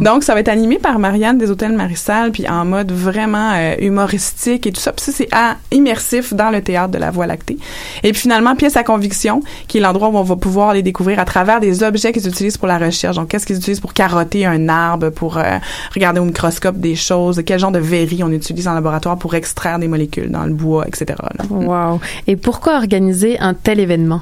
[0.00, 3.74] Donc, ça va être animé par Marianne des Hôtels Marissal, puis en mode vraiment euh,
[3.80, 4.92] humoristique et tout ça.
[4.92, 5.28] Puis ça, c'est
[5.70, 7.58] immersif dans le théâtre de la Voie lactée.
[8.02, 11.18] Et puis finalement, pièce à conviction, qui est l'endroit où on va pouvoir les découvrir
[11.18, 13.16] à travers des objets qu'ils utilisent pour la recherche.
[13.16, 15.58] Donc, qu'est-ce qu'ils utilisent pour carotter un arbre, pour euh,
[15.94, 19.78] regarder au microscope des choses, quel genre de verris on utilise en laboratoire pour extraire
[19.78, 20.51] des molécules dans le
[21.50, 22.00] Wow.
[22.26, 24.20] Et pourquoi organiser un tel événement?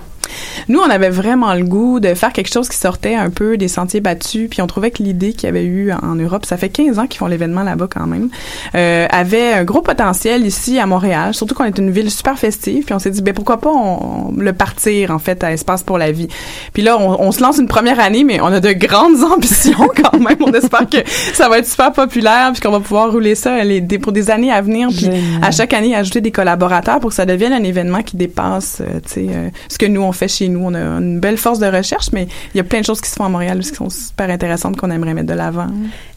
[0.69, 3.69] Nous, on avait vraiment le goût de faire quelque chose qui sortait un peu des
[3.69, 6.69] sentiers battus, puis on trouvait que l'idée qu'il y avait eu en Europe, ça fait
[6.69, 8.29] 15 ans qu'ils font l'événement là-bas quand même,
[8.75, 12.85] euh, avait un gros potentiel ici à Montréal, surtout qu'on est une ville super festive,
[12.85, 15.83] puis on s'est dit, ben pourquoi pas on, on le partir en fait à Espace
[15.83, 16.29] pour la vie.
[16.73, 19.89] Puis là, on, on se lance une première année, mais on a de grandes ambitions
[19.97, 20.37] quand même.
[20.41, 20.99] On espère que
[21.35, 24.53] ça va être super populaire, puis qu'on va pouvoir rouler ça les, pour des années
[24.53, 25.43] à venir, puis Génial.
[25.43, 29.01] à chaque année ajouter des collaborateurs pour que ça devienne un événement qui dépasse, euh,
[29.07, 30.61] tu sais, euh, ce que nous on fait chez nous.
[30.65, 33.09] On a une belle force de recherche, mais il y a plein de choses qui
[33.11, 35.67] se font à Montréal qui sont super intéressantes qu'on aimerait mettre de l'avant.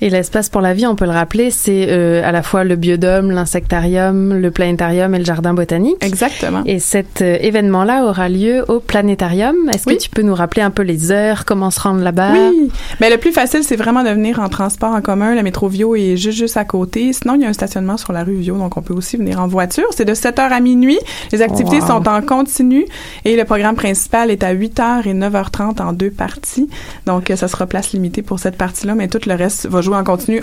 [0.02, 2.76] Et l'espace pour la vie, on peut le rappeler, c'est euh, à la fois le
[2.76, 5.96] biodôme, l'insectarium, le planétarium et le jardin botanique.
[6.02, 6.64] Exactement.
[6.66, 9.56] Et cet euh, événement-là aura lieu au planétarium.
[9.74, 12.34] Est-ce que tu peux nous rappeler un peu les heures, comment se rendre là-bas?
[12.34, 12.70] Oui,
[13.00, 15.36] mais le plus facile, c'est vraiment de venir en transport en commun.
[15.36, 17.14] Le métro Vio est juste, juste à côté.
[17.14, 19.40] Sinon, il y a un stationnement sur la rue Vio, donc on peut aussi venir
[19.40, 19.86] en voiture.
[19.92, 21.00] C'est de 7h à minuit.
[21.32, 21.88] Les activités Wow.
[21.88, 22.86] sont en continu
[23.26, 26.70] et le programme principal est à 8h et 9h30 en deux parties.
[27.06, 29.98] Donc, euh, ça sera place limitée pour cette partie-là, mais tout le reste va jouer
[29.98, 30.42] en continu.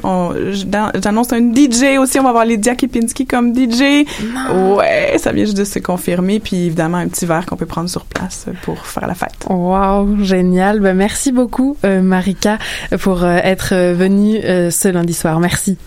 [1.03, 2.21] J'annonce un DJ aussi.
[2.21, 4.05] On va avoir Lydia Kipinski comme DJ.
[4.53, 6.39] Ouais, ça vient juste de se confirmer.
[6.39, 9.47] Puis, évidemment, un petit verre qu'on peut prendre sur place pour faire la fête.
[9.49, 10.81] Wow, génial.
[10.81, 12.59] Ben, merci beaucoup, euh, Marika,
[13.01, 15.41] pour euh, être venue euh, ce lundi soir.
[15.41, 15.79] Merci.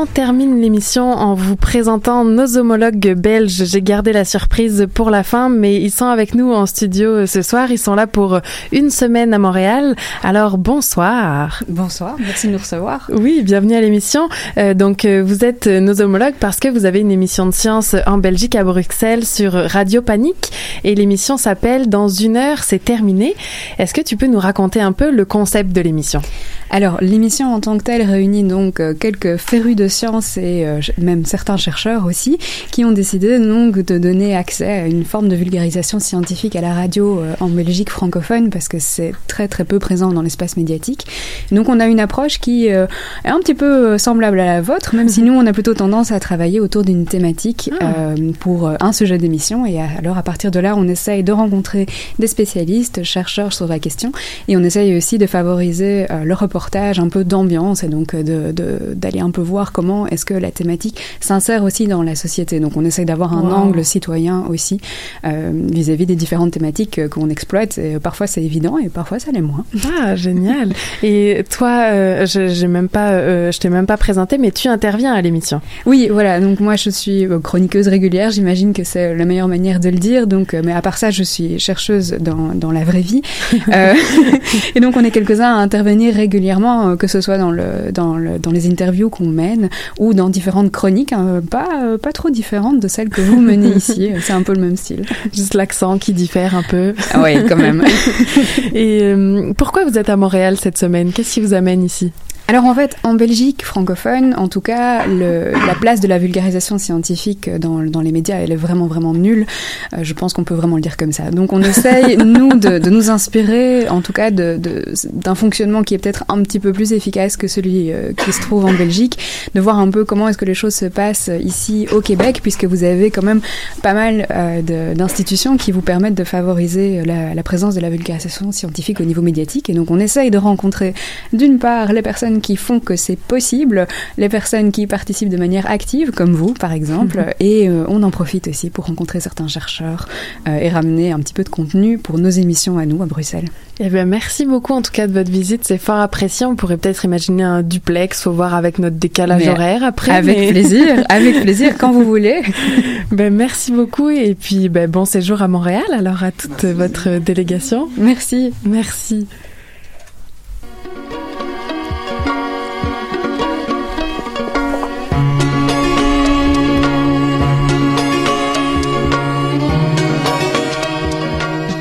[0.00, 3.64] On termine l'émission en vous présentant nos homologues belges.
[3.64, 7.42] J'ai gardé la surprise pour la fin, mais ils sont avec nous en studio ce
[7.42, 7.72] soir.
[7.72, 8.38] Ils sont là pour
[8.70, 9.96] une semaine à Montréal.
[10.22, 11.64] Alors bonsoir.
[11.68, 13.10] Bonsoir, merci de nous recevoir.
[13.12, 14.28] Oui, bienvenue à l'émission.
[14.56, 17.96] Euh, donc euh, vous êtes nos homologues parce que vous avez une émission de science
[18.06, 20.52] en Belgique à Bruxelles sur Radio Panique
[20.84, 23.34] et l'émission s'appelle Dans une heure, c'est terminé.
[23.78, 26.22] Est-ce que tu peux nous raconter un peu le concept de l'émission?
[26.70, 30.80] Alors, l'émission en tant que telle réunit donc euh, quelques férus de sciences et euh,
[30.98, 32.38] même certains chercheurs aussi
[32.70, 36.74] qui ont décidé donc de donner accès à une forme de vulgarisation scientifique à la
[36.74, 41.06] radio euh, en Belgique francophone parce que c'est très très peu présent dans l'espace médiatique.
[41.52, 42.86] Donc, on a une approche qui euh,
[43.24, 46.12] est un petit peu semblable à la vôtre, même si nous on a plutôt tendance
[46.12, 49.64] à travailler autour d'une thématique euh, pour un sujet d'émission.
[49.66, 51.86] Et alors à partir de là on essaye de rencontrer
[52.18, 54.12] des spécialistes, chercheurs sur la question
[54.48, 58.94] et on essaye aussi de favoriser le reportage, un peu d'ambiance et donc de- de-
[58.94, 62.58] d'aller un peu voir comment est-ce que la thématique s'insère aussi dans la société.
[62.58, 63.52] Donc on essaye d'avoir un Wow.
[63.54, 64.80] angle citoyen aussi
[65.24, 69.20] euh, vis-à-vis des différentes thématiques euh, qu'on exploite et euh, parfois c'est évident et parfois
[69.20, 69.64] ça l'est moins.
[70.00, 70.72] Ah, génial.
[71.04, 74.66] Et toi, euh, je j'ai même pas, euh, je t'ai même pas présenté, mais tu
[74.68, 75.60] interviens à l'émission.
[75.86, 76.40] Oui, voilà.
[76.40, 78.30] Donc moi, je suis chroniqueuse régulière.
[78.32, 80.26] J'imagine que c'est la meilleure manière de le dire.
[80.26, 83.22] Donc, mais à part ça, je suis chercheuse dans, dans la vraie vie.
[84.74, 88.38] Et donc, on est quelques-uns à intervenir régulièrement, que ce soit dans le dans le
[88.38, 89.57] dans les interviews qu'on mène
[89.98, 93.70] ou dans différentes chroniques, hein, pas euh, pas trop différentes de celles que vous menez
[93.76, 94.10] ici.
[94.20, 95.04] C'est un peu le même style.
[95.32, 96.94] Juste l'accent qui diffère un peu.
[97.12, 97.84] Ah ouais, quand même.
[98.74, 101.12] Et euh, pourquoi vous êtes à Montréal cette semaine?
[101.12, 102.12] Qu'est-ce qui vous amène ici?
[102.50, 106.78] Alors en fait, en Belgique francophone, en tout cas, le, la place de la vulgarisation
[106.78, 109.44] scientifique dans, dans les médias, elle est vraiment vraiment nulle.
[109.92, 111.30] Euh, je pense qu'on peut vraiment le dire comme ça.
[111.30, 115.82] Donc on essaye, nous, de, de nous inspirer, en tout cas, de- de- d'un fonctionnement
[115.82, 118.72] qui est peut-être un petit peu plus efficace que celui euh, qui se trouve en
[118.72, 119.18] Belgique,
[119.54, 122.64] de voir un peu comment est-ce que les choses se passent ici au Québec, puisque
[122.64, 123.42] vous avez quand même
[123.82, 128.52] pas mal euh, d'institutions qui vous permettent de favoriser la, la présence de la vulgarisation
[128.52, 129.68] scientifique au niveau médiatique.
[129.68, 130.94] Et donc on essaye de rencontrer
[131.34, 133.86] d'une part les personnes qui font que c'est possible,
[134.16, 137.32] les personnes qui participent de manière active, comme vous par exemple, Mhm.
[137.40, 140.08] et euh, on en profite aussi pour rencontrer certains chercheurs
[140.48, 143.48] euh, et ramener un petit peu de contenu pour nos émissions à nous à Bruxelles.
[143.80, 146.44] Eh bien, merci beaucoup en tout cas de votre visite, c'est fort apprécié.
[146.46, 150.12] On pourrait peut-être imaginer un duplex, faut voir avec notre décalage Mais horaire après.
[150.12, 152.42] avec mais- plaisir, avec plaisir, quand vous voulez.
[153.12, 157.88] ben, merci beaucoup et puis ben, bon séjour à Montréal alors à toute votre délégation.
[157.96, 158.52] Merci.
[158.64, 159.26] Merci.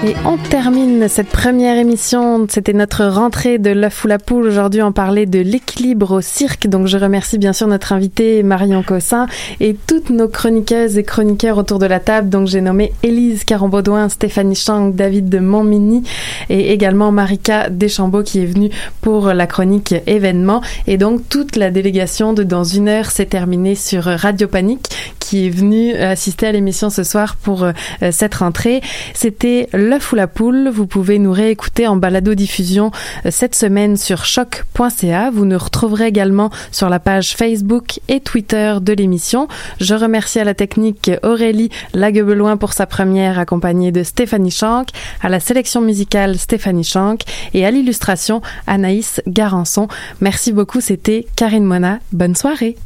[0.08, 2.48] Et on termine cette première émission.
[2.50, 4.48] C'était notre rentrée de l'œuf ou la poule.
[4.48, 6.66] Aujourd'hui, on parlait de l'équilibre au cirque.
[6.68, 9.28] Donc, je remercie bien sûr notre invitée Marion Cossin
[9.60, 12.30] et toutes nos chroniqueuses et chroniqueurs autour de la table.
[12.30, 16.04] Donc, j'ai nommé Élise Caron-Baudouin, Stéphanie Chang, David de Montmini
[16.48, 18.70] et également Marika Deschambault qui est venue
[19.02, 20.62] pour la chronique événement.
[20.86, 24.88] Et donc, toute la délégation de Dans une heure s'est terminée sur Radio Panique
[25.20, 27.74] qui est venue assister à l'émission ce soir pour euh,
[28.12, 28.80] cette rentrée.
[29.14, 30.70] C'était l'œuf ou la poule.
[30.70, 32.92] Vous pouvez nous réécouter en balado-diffusion
[33.26, 35.32] euh, cette semaine sur choc.ca.
[35.32, 39.48] Vous nous retrouverez également sur la page Facebook et Twitter de l'émission.
[39.80, 44.90] Je remercie à la technique Aurélie Laguebeloin pour sa première accompagnée de Stéphanie Schank,
[45.22, 47.22] à la sélection musicale Stéphanie Schank
[47.54, 49.88] et à l'illustration Anaïs Garançon.
[50.22, 52.00] Merci beaucoup, c'était Karine Mona.
[52.12, 52.78] Bonne soirée.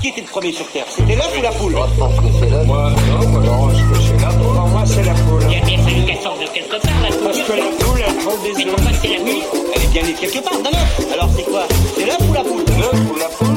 [0.00, 0.84] Qui était le premier sur Terre?
[0.88, 1.72] C'était l'œuf ou la poule?
[1.72, 2.66] Moi, je pense que c'est l'œuf.
[2.66, 4.24] Moi, non, moi, non, je pense que c'est
[4.98, 5.42] c'est la poule.
[5.48, 7.24] Il y a bien fallu qu'elle sorte de quelque part, la poule.
[7.24, 8.74] Parce que la poule, elle prend des Mais œufs.
[8.74, 9.42] pourquoi c'est la nuit
[9.74, 11.12] Elle est bien née quelque part d'un œuf.
[11.12, 11.66] Alors c'est quoi?
[11.96, 13.56] C'est l'œuf ou la poule L'œuf ou la poule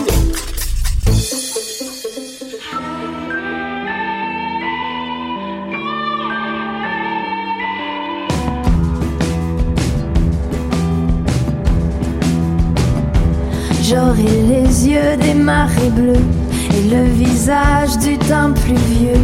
[13.83, 19.19] J'aurai les yeux des marées bleues et le visage du temps pluvieux.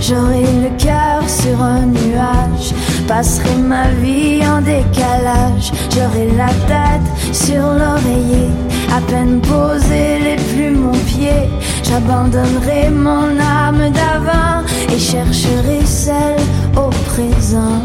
[0.00, 2.72] J'aurai le cœur sur un nuage,
[3.06, 5.72] passerai ma vie en décalage.
[5.90, 8.48] J'aurai la tête sur l'oreiller,
[8.94, 11.48] à peine posé les plumes mon pied.
[11.82, 16.40] J'abandonnerai mon âme d'avant et chercherai celle
[16.76, 17.82] au présent.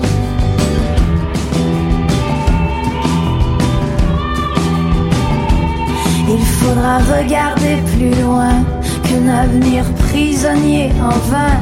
[6.29, 8.63] Il faudra regarder plus loin
[9.03, 11.59] qu'un avenir prisonnier en vain.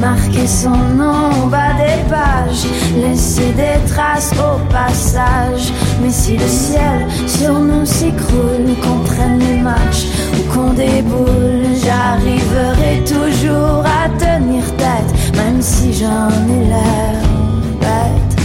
[0.00, 2.64] Marquer son nom au bas des pages,
[2.96, 5.72] laisser des traces au passage.
[6.00, 10.06] Mais si le ciel sur nous s'écroule, qu'on prenne les matchs
[10.38, 17.20] ou qu'on déboule, j'arriverai toujours à tenir tête, même si j'en ai l'air
[17.80, 18.36] bête.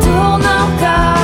[0.00, 1.15] Tourne encore.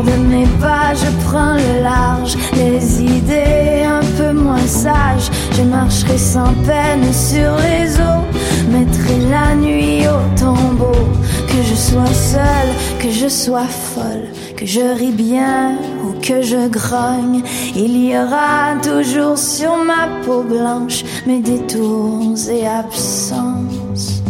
[0.00, 5.30] Sûr de mes pas, je prends le large, les idées un peu moins sages.
[5.52, 8.24] Je marcherai sans peine sur les eaux,
[8.70, 11.04] mettrai la nuit au tombeau.
[11.48, 16.68] Que je sois seule, que je sois folle, que je ris bien ou que je
[16.68, 17.42] grogne,
[17.74, 24.22] il y aura toujours sur ma peau blanche mes détours et absences.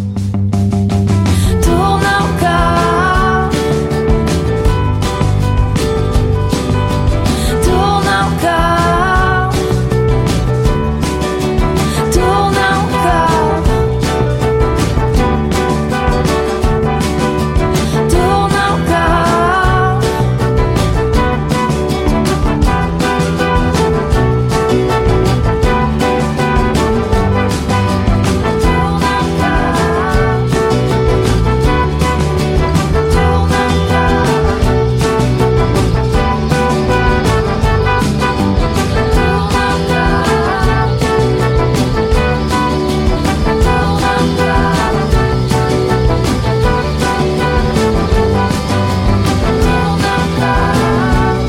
[1.62, 3.09] Tourne encore.
[8.38, 8.79] God.